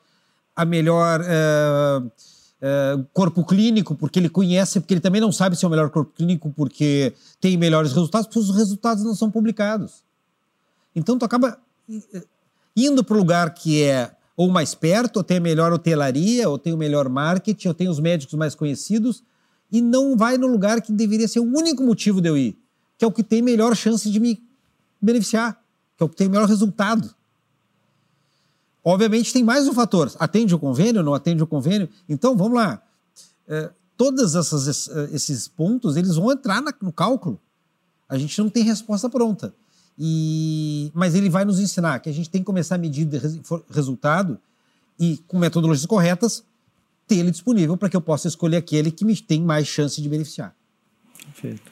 [0.55, 2.11] a melhor uh,
[2.63, 5.89] é, corpo clínico, porque ele conhece, porque ele também não sabe se é o melhor
[5.89, 10.03] corpo clínico, porque tem melhores resultados, porque os resultados não são publicados.
[10.95, 11.57] Então, tu acaba
[11.89, 12.23] eh,
[12.75, 16.57] indo para o lugar que é ou mais perto, ou tem a melhor hotelaria, ou
[16.57, 19.23] tem o melhor marketing, ou tem os médicos mais conhecidos,
[19.71, 22.57] e não vai no lugar que deveria ser o único motivo de eu ir,
[23.02, 24.39] que é o que tem melhor chance de me
[25.02, 25.60] beneficiar,
[25.97, 27.12] que é o que tem melhor resultado.
[28.84, 30.14] Obviamente tem mais um fator.
[30.20, 31.89] Atende o convênio, não atende o convênio?
[32.08, 32.80] Então, vamos lá.
[33.47, 34.36] É, todos
[35.12, 37.41] esses pontos, eles vão entrar no cálculo.
[38.08, 39.52] A gente não tem resposta pronta.
[39.97, 43.10] E, mas ele vai nos ensinar que a gente tem que começar a medir
[43.72, 44.38] resultado
[44.99, 46.43] e, com metodologias corretas,
[47.08, 50.08] ter ele disponível para que eu possa escolher aquele que me tem mais chance de
[50.08, 50.56] beneficiar.
[51.26, 51.70] Perfeito.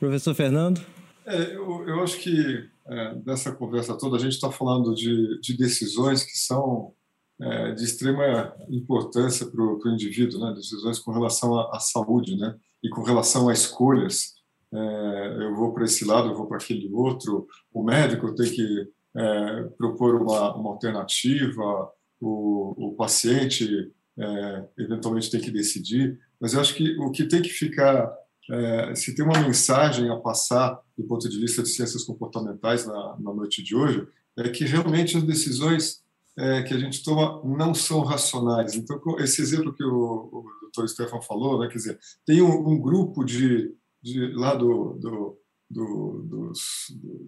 [0.00, 0.80] Professor Fernando?
[1.26, 5.54] É, eu, eu acho que é, dessa conversa toda, a gente está falando de, de,
[5.56, 6.94] decisões que são
[7.38, 10.54] é, de extrema importância para o indivíduo, né?
[10.54, 12.56] decisões com relação à, à, saúde né?
[12.82, 14.36] e com relação a escolhas.
[14.72, 17.46] É, eu vou para esse lado, eu vou para aquele outro.
[17.70, 25.42] O médico tem que é, propor uma, uma alternativa, o, o paciente é, eventualmente tem
[25.42, 26.18] que decidir.
[26.40, 28.10] Mas eu acho que o que tem que ficar
[28.50, 33.16] é, se tem uma mensagem a passar do ponto de vista de ciências comportamentais na,
[33.18, 34.06] na noite de hoje,
[34.38, 36.02] é que realmente as decisões
[36.36, 38.74] é, que a gente toma não são racionais.
[38.74, 40.86] Então, esse exemplo que o, o Dr.
[40.88, 45.38] Stefan falou, né, quer dizer, tem um, um grupo de, de, lá do, do,
[45.70, 46.60] do, dos,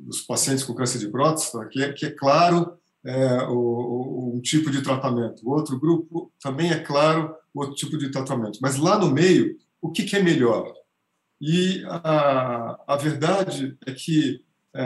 [0.07, 2.73] dos, pacientes com câncer de próstata que é, que é claro
[3.05, 5.47] é, o, o, um tipo de tratamento.
[5.47, 8.59] O outro grupo também é claro outro tipo de tratamento.
[8.63, 10.73] Mas lá no meio, o que, que é melhor?
[11.45, 14.41] E a, a verdade é que
[14.73, 14.83] é,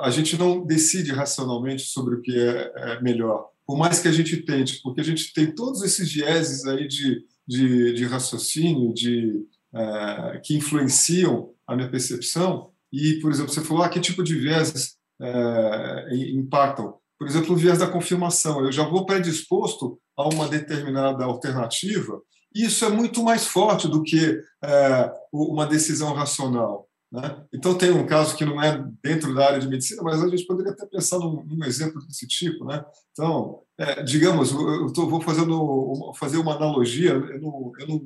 [0.00, 4.12] a gente não decide racionalmente sobre o que é, é, melhor, por mais que a
[4.12, 9.46] gente tente, porque a gente tem todos esses vieses aí de, de, de raciocínio, de,
[9.72, 12.72] é, que influenciam a minha percepção.
[12.92, 16.96] E, por exemplo, você falou, ah, que tipo de vieses é, impactam?
[17.16, 18.64] Por exemplo, o viés da confirmação.
[18.64, 22.20] Eu já vou predisposto a uma determinada alternativa
[22.54, 26.88] isso é muito mais forte do que é, uma decisão racional.
[27.12, 27.42] Né?
[27.52, 30.46] Então, tem um caso que não é dentro da área de medicina, mas a gente
[30.46, 32.64] poderia até pensar num, num exemplo desse tipo.
[32.64, 32.84] Né?
[33.12, 38.02] Então, é, digamos, eu tô, vou fazendo, fazer uma analogia, eu não, eu não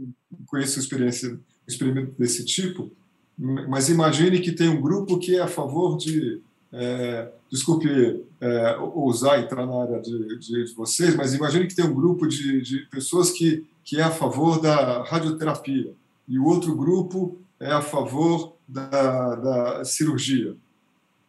[0.47, 2.93] conheço experiência, experimento desse tipo,
[3.37, 6.41] mas imagine que tem um grupo que é a favor de
[6.77, 11.85] é, desculpe é, ousar entrar na área de, de, de, vocês, mas imagine que tem
[11.85, 15.95] um grupo de, de pessoas que, que é a favor da radioterapia
[16.27, 20.57] e o outro grupo é a favor da, da cirurgia.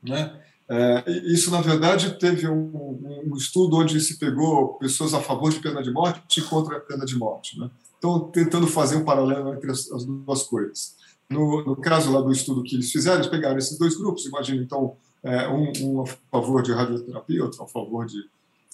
[0.02, 0.36] Né?
[0.68, 5.60] É, isso, na verdade, teve um, um, estudo onde se pegou pessoas a favor de
[5.60, 7.60] pena de morte e contra a pena de morte.
[7.60, 7.70] Né?
[8.00, 10.96] Então, tentando fazer um paralelo entre as, as duas coisas.
[11.30, 14.62] No, no, caso lá do estudo que eles fizeram, eles pegaram esses dois grupos, imagina,
[14.62, 14.96] então,
[15.26, 18.24] é, um, um, a favor de radioterapia, outro a favor de,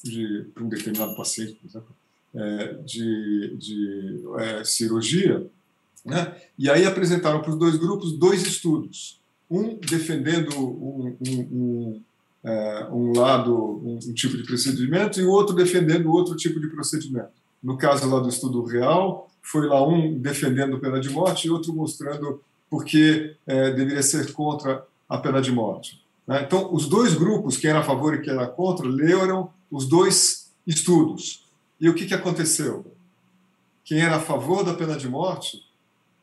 [0.04, 1.96] de um determinado paciente, por exemplo,
[2.36, 5.48] é, de, de é, cirurgia,
[6.06, 6.36] né?
[6.60, 12.02] e aí apresentaram para os dois grupos dois estudos, um defendendo um, um,
[12.44, 17.32] é, um lado, um, tipo de procedimento, e o outro defendendo outro tipo de procedimento.
[17.64, 21.74] No caso lá do estudo real, foi lá um defendendo pena de morte e outro
[21.74, 26.01] mostrando porque é, deveria ser contra a pena de morte.
[26.28, 26.44] Né?
[26.44, 30.52] Então, os dois grupos, quem era a favor e quem era contra, leram os dois
[30.66, 31.46] estudos.
[31.80, 32.86] E o que, que aconteceu?
[33.84, 35.64] Quem era a favor da pena de morte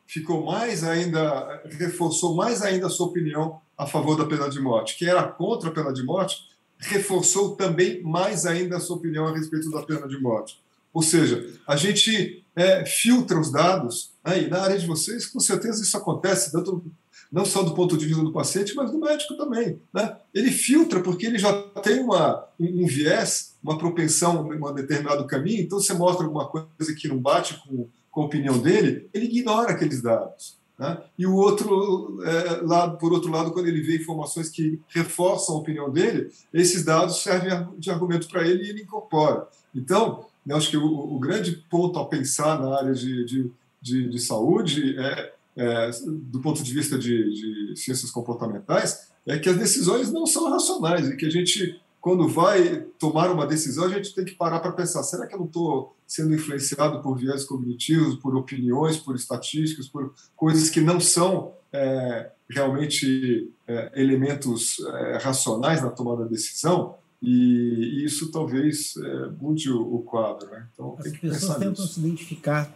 [0.07, 4.97] ficou mais ainda, reforçou mais ainda a sua opinião a favor da pena de morte.
[4.97, 9.33] Quem era contra a pena de morte reforçou também mais ainda a sua opinião a
[9.33, 10.59] respeito da pena de morte.
[10.93, 14.43] Ou seja, a gente é, filtra os dados, né?
[14.43, 16.83] e na área de vocês, com certeza isso acontece, tanto
[17.31, 19.79] não só do ponto de vista do paciente, mas do médico também.
[19.93, 20.17] Né?
[20.33, 21.53] Ele filtra porque ele já
[21.83, 26.47] tem uma, um, um viés, uma propensão em um determinado caminho, então você mostra alguma
[26.47, 30.57] coisa que não bate com, com a opinião dele, ele ignora aqueles dados.
[30.77, 30.97] Né?
[31.17, 35.59] E o outro é, lado, por outro lado, quando ele vê informações que reforçam a
[35.59, 39.47] opinião dele, esses dados servem de argumento para ele e ele incorpora.
[39.75, 43.51] Então, eu acho que o, o grande ponto a pensar na área de, de,
[43.81, 49.49] de, de saúde é é, do ponto de vista de, de, ciências comportamentais, é que
[49.49, 53.89] as decisões não são racionais e que a gente, quando vai tomar uma decisão, a
[53.89, 57.43] gente tem que parar para pensar: será que eu não estou sendo influenciado por viés
[57.43, 65.17] cognitivos, por opiniões, por estatísticas, por coisas que não são é, realmente é, elementos é,
[65.17, 66.95] racionais na tomada da decisão?
[67.21, 70.49] E, e isso talvez é, mude o, o quadro.
[70.49, 70.65] Né?
[70.73, 71.87] Então, As pessoas tentam nisso.
[71.95, 72.73] se identificar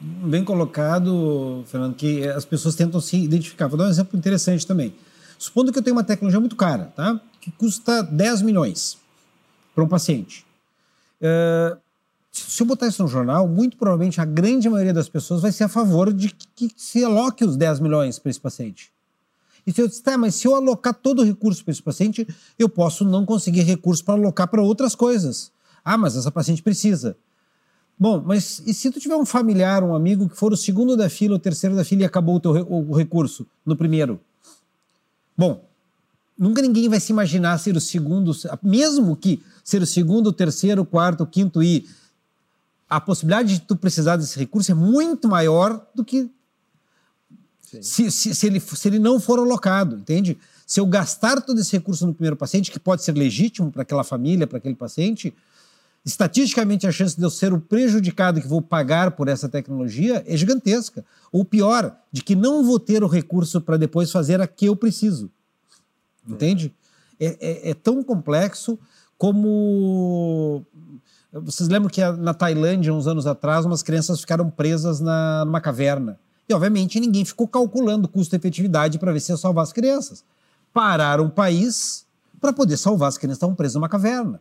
[0.00, 3.68] bem colocado, Fernando, que as pessoas tentam se identificar.
[3.68, 4.94] Vou dar um exemplo interessante também.
[5.38, 7.20] Supondo que eu tenho uma tecnologia muito cara, tá?
[7.40, 8.98] que custa 10 milhões
[9.74, 10.44] para um paciente.
[11.20, 11.78] Uh,
[12.30, 15.64] se eu botar isso no jornal, muito provavelmente a grande maioria das pessoas vai ser
[15.64, 18.92] a favor de que, que se aloque os 10 milhões para esse paciente.
[19.66, 22.26] E se eu disser, tá, mas se eu alocar todo o recurso para esse paciente,
[22.58, 25.50] eu posso não conseguir recurso para alocar para outras coisas.
[25.84, 27.16] Ah, mas essa paciente precisa.
[28.00, 31.10] Bom, mas e se tu tiver um familiar, um amigo que for o segundo da
[31.10, 34.18] fila, o terceiro da fila e acabou o teu o recurso no primeiro?
[35.36, 35.62] Bom,
[36.38, 38.32] nunca ninguém vai se imaginar ser o segundo,
[38.62, 41.86] mesmo que ser o segundo, o terceiro, o quarto, o quinto e
[42.88, 46.30] a possibilidade de tu precisar desse recurso é muito maior do que
[47.82, 50.38] se, se, se, ele, se ele não for alocado, entende?
[50.66, 54.02] Se eu gastar todo esse recurso no primeiro paciente, que pode ser legítimo para aquela
[54.02, 55.34] família, para aquele paciente,
[56.04, 60.36] estatisticamente a chance de eu ser o prejudicado que vou pagar por essa tecnologia é
[60.36, 61.04] gigantesca.
[61.30, 64.74] Ou pior, de que não vou ter o recurso para depois fazer a que eu
[64.74, 65.30] preciso.
[66.26, 66.74] Entende?
[67.18, 68.78] É, é, é, tão complexo
[69.18, 70.64] como.
[71.32, 76.18] Vocês lembram que na Tailândia, uns anos atrás, umas crianças ficaram presas na, numa caverna.
[76.48, 80.24] E, obviamente, ninguém ficou calculando custo-efetividade para ver se ia salvar as crianças.
[80.72, 82.04] Pararam o país
[82.40, 84.40] para poder salvar as crianças que estavam presas numa caverna.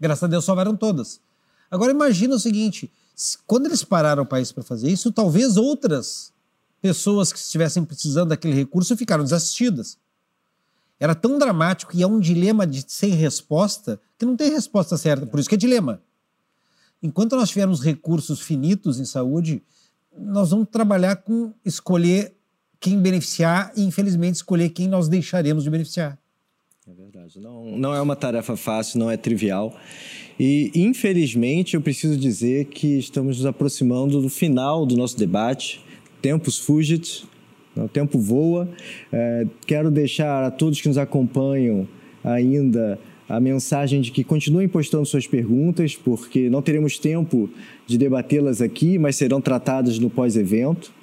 [0.00, 1.20] Graças a Deus salvaram todas.
[1.70, 2.90] Agora imagina o seguinte:
[3.46, 6.32] quando eles pararam o país para fazer isso, talvez outras
[6.80, 9.98] pessoas que estivessem precisando daquele recurso ficaram desassistidas.
[10.98, 15.26] Era tão dramático e é um dilema de sem resposta que não tem resposta certa,
[15.26, 16.00] por isso que é dilema.
[17.02, 19.62] Enquanto nós tivermos recursos finitos em saúde,
[20.16, 22.34] nós vamos trabalhar com escolher
[22.80, 26.18] quem beneficiar e, infelizmente, escolher quem nós deixaremos de beneficiar.
[26.88, 27.40] É verdade.
[27.40, 29.76] Não, não é uma tarefa fácil, não é trivial.
[30.38, 35.84] E, infelizmente, eu preciso dizer que estamos nos aproximando do final do nosso debate.
[36.22, 37.24] Tempos fugit,
[37.76, 38.68] o tempo voa.
[39.12, 41.88] É, quero deixar a todos que nos acompanham
[42.22, 47.50] ainda a mensagem de que continuem postando suas perguntas, porque não teremos tempo
[47.84, 50.94] de debatê-las aqui, mas serão tratadas no pós-evento.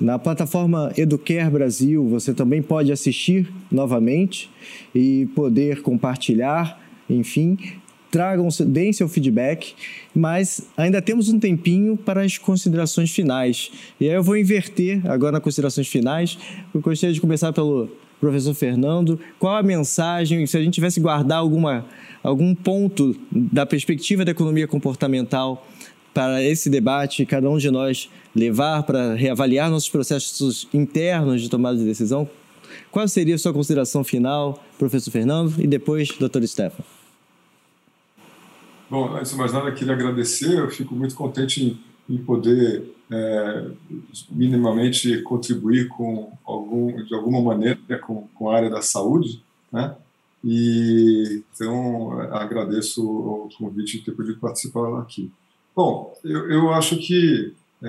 [0.00, 4.50] Na plataforma Educare Brasil, você também pode assistir novamente
[4.94, 6.78] e poder compartilhar,
[7.08, 7.56] enfim,
[8.10, 9.74] tragam, deem seu feedback,
[10.14, 13.70] mas ainda temos um tempinho para as considerações finais.
[13.98, 16.38] E aí eu vou inverter agora nas considerações finais.
[16.74, 17.90] Eu gostaria de começar pelo
[18.20, 19.18] professor Fernando.
[19.38, 21.86] Qual a mensagem, se a gente tivesse guardar alguma,
[22.22, 25.66] algum ponto da perspectiva da economia comportamental
[26.16, 31.76] para esse debate, cada um de nós levar para reavaliar nossos processos internos de tomada
[31.76, 32.26] de decisão?
[32.90, 36.82] Qual seria a sua consideração final, professor Fernando, e depois, doutor Stefan?
[38.88, 40.58] Bom, antes de mais nada, queria agradecer.
[40.58, 43.66] Eu fico muito contente em, poder é,
[44.30, 49.94] minimamente contribuir com algum, de alguma maneira com, com a área da saúde, né?
[50.42, 55.30] E então agradeço o convite de ter podido participar aqui.
[55.76, 57.52] Bom, eu, eu acho que
[57.82, 57.88] é,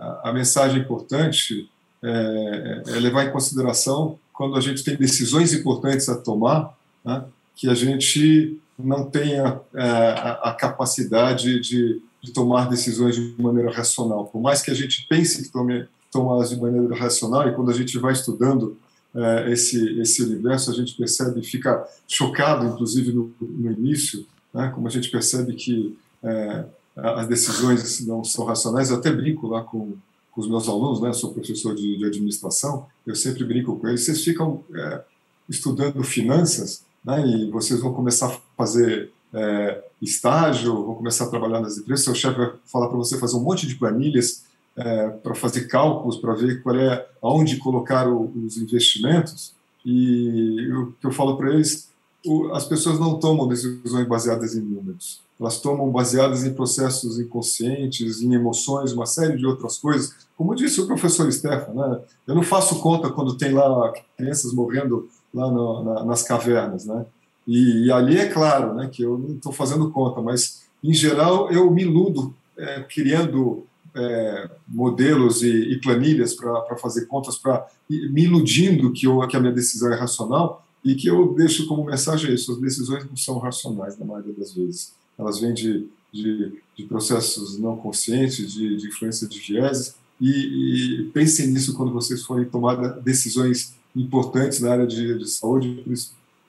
[0.00, 1.68] a, a, mensagem importante
[2.02, 7.22] é, é, levar em consideração quando a gente tem decisões importantes a tomar, né,
[7.54, 13.70] que a gente não tenha é, a, a, capacidade de, de, tomar decisões de maneira
[13.70, 14.24] racional.
[14.24, 17.74] Por mais que a gente pense que tome tomar de maneira racional, e quando a
[17.74, 18.78] gente vai estudando
[19.14, 24.88] é, esse, esse universo, a gente percebe, fica chocado, inclusive no, no início, né, como
[24.88, 26.64] a gente percebe que é,
[27.02, 28.90] as decisões não são racionais.
[28.90, 29.94] Eu até brinco lá com,
[30.30, 34.04] com os meus alunos, né, sou professor de, de administração, eu sempre brinco com eles,
[34.04, 35.02] vocês ficam é,
[35.48, 41.60] estudando finanças, né, e vocês vão começar a fazer é, estágio, vão começar a trabalhar
[41.60, 44.44] nas empresas, seu chefe vai falar para você fazer um monte de planilhas
[44.76, 49.52] é, para fazer cálculos, para ver qual é, aonde colocar o, os investimentos,
[49.84, 51.88] e o que eu falo para eles,
[52.24, 58.20] o, as pessoas não tomam decisões baseadas em números, elas tomam baseadas em processos inconscientes,
[58.20, 60.14] em emoções, uma série de outras coisas.
[60.36, 62.00] Como disse o professor Stefan, né?
[62.26, 67.06] eu não faço conta quando tem lá crianças morrendo lá no, na, nas cavernas, né?
[67.46, 71.50] E, e, ali é claro, né, que eu não estou fazendo conta, mas em geral
[71.50, 73.64] eu me iludo é, criando
[73.94, 79.40] é, modelos e, e planilhas para fazer contas, para me iludindo que, eu, que a
[79.40, 83.38] minha decisão é racional e que eu deixo como mensagem isso: as decisões não são
[83.38, 84.94] racionais na maioria das vezes.
[85.20, 89.94] Elas vêm de, de, de processos não conscientes, de, de influência de vieses.
[90.20, 95.84] E, e pensem nisso quando vocês forem tomar decisões importantes na área de, de saúde,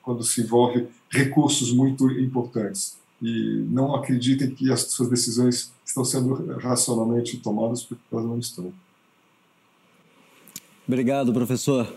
[0.01, 2.97] quando se envolve recursos muito importantes.
[3.22, 8.74] e não acreditem que as suas decisões estão sendo racionalmente tomadas porque elas não estão.
[10.88, 11.88] Obrigado, professor.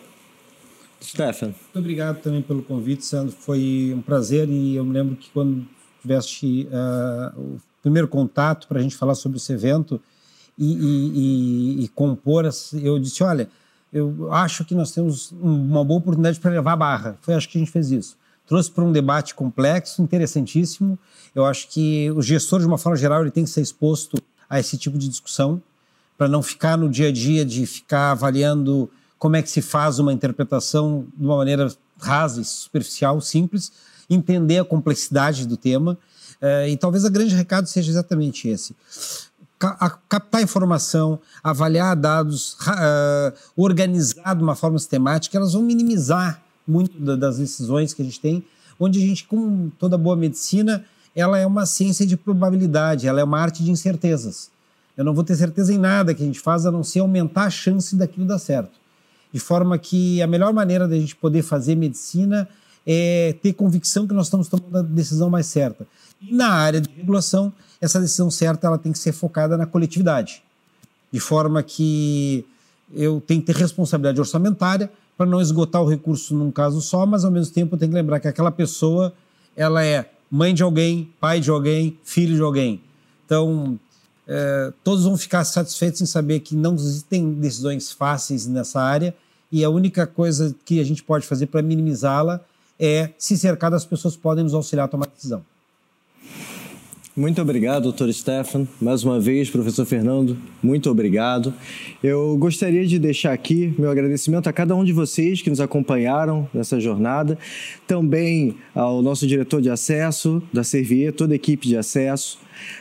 [1.03, 1.49] Stefan.
[1.49, 3.35] Muito obrigado também pelo convite, Sandro.
[3.35, 5.67] Foi um prazer e eu me lembro que quando
[6.05, 10.01] tiveste uh, o primeiro contato para a gente falar sobre esse evento
[10.59, 13.49] e, e, e, e, compor, eu disse, olha,
[13.93, 17.19] eu acho que nós temos uma boa oportunidade para levar a barra.
[17.23, 18.17] Foi acho que a gente fez isso.
[18.47, 20.99] Trouxe para um debate complexo, interessantíssimo.
[21.35, 24.17] Eu acho que o gestor, de uma forma geral, ele tem que ser exposto
[24.49, 25.61] a esse tipo de discussão
[26.19, 29.99] para não ficar no dia a dia de ficar avaliando como é que se faz
[29.99, 33.73] uma interpretação de uma maneira rasa superficial, simples,
[34.09, 35.99] entender a complexidade do tema.
[36.41, 38.75] Uh, e talvez o grande recado seja exatamente esse.
[39.59, 46.99] Ca captar informação, avaliar dados, uh, organizar de uma forma sistemática, elas vão minimizar muito
[46.99, 48.45] da, das decisões que a gente tem,
[48.79, 50.85] onde a gente, como toda boa medicina,
[51.15, 54.51] ela é uma ciência de probabilidade, ela é uma arte de incertezas.
[54.97, 57.45] Eu não vou ter certeza em nada que a gente faz, a não ser aumentar
[57.45, 58.85] a chance daquilo dar certo
[59.35, 62.49] de forma que a melhor maneira da gente poder fazer medicina
[62.87, 65.87] é ter convicção que nós estamos tomando a decisão mais certa.
[66.21, 70.43] E na área de regulação, essa decisão certa ela tem que ser focada na coletividade,
[71.13, 72.45] de forma que
[72.93, 77.25] eu tenho que ter responsabilidade orçamentária para não esgotar o recurso num caso só, mas
[77.25, 79.13] ao mesmo tempo eu tenho que lembrar que aquela pessoa
[79.57, 82.81] ela é mãe de alguém, pai de alguém, filho de alguém.
[83.25, 83.79] Então,
[84.27, 89.15] é, todos vão ficar satisfeitos em saber que não existem decisões fáceis nessa área
[89.53, 92.41] e a única coisa que a gente pode fazer para minimizá-la
[92.79, 95.43] é se cercar das pessoas que podem nos auxiliar a tomar decisão.
[97.17, 98.67] Muito obrigado, doutor Stefan.
[98.81, 101.55] Mais uma vez, professor Fernando, muito obrigado.
[102.03, 106.49] Eu gostaria de deixar aqui meu agradecimento a cada um de vocês que nos acompanharam
[106.53, 107.39] nessa jornada,
[107.87, 112.41] também ao nosso diretor de acesso da Servier, toda a equipe de acesso,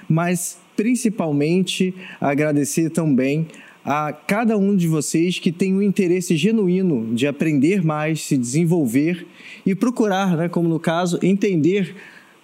[0.09, 3.47] mas principalmente agradecer também
[3.85, 9.27] a cada um de vocês que tem um interesse genuíno de aprender mais, se desenvolver
[9.65, 11.95] e procurar, né, como no caso, entender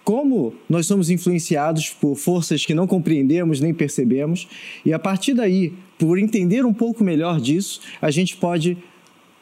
[0.04, 4.48] como nós somos influenciados por forças que não compreendemos nem percebemos,
[4.84, 8.76] e a partir daí, por entender um pouco melhor disso, a gente pode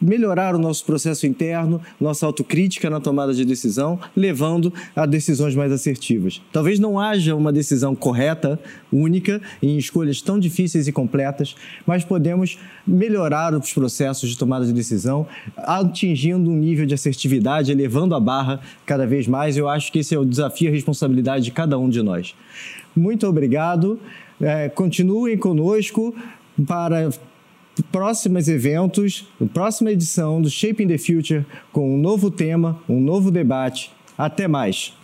[0.00, 5.72] melhorar o nosso processo interno, nossa autocrítica na tomada de decisão, levando a decisões mais
[5.72, 6.40] assertivas.
[6.52, 8.58] Talvez não haja uma decisão correta,
[8.92, 11.54] única, em escolhas tão difíceis e completas,
[11.86, 15.26] mas podemos melhorar os processos de tomada de decisão,
[15.56, 19.56] atingindo um nível de assertividade, elevando a barra cada vez mais.
[19.56, 22.34] Eu acho que esse é o desafio e a responsabilidade de cada um de nós.
[22.94, 23.98] Muito obrigado.
[24.40, 26.14] É, continuem conosco
[26.66, 27.10] para
[27.82, 33.90] próximos eventos, próxima edição do Shaping the Future com um novo tema, um novo debate.
[34.16, 34.97] Até mais!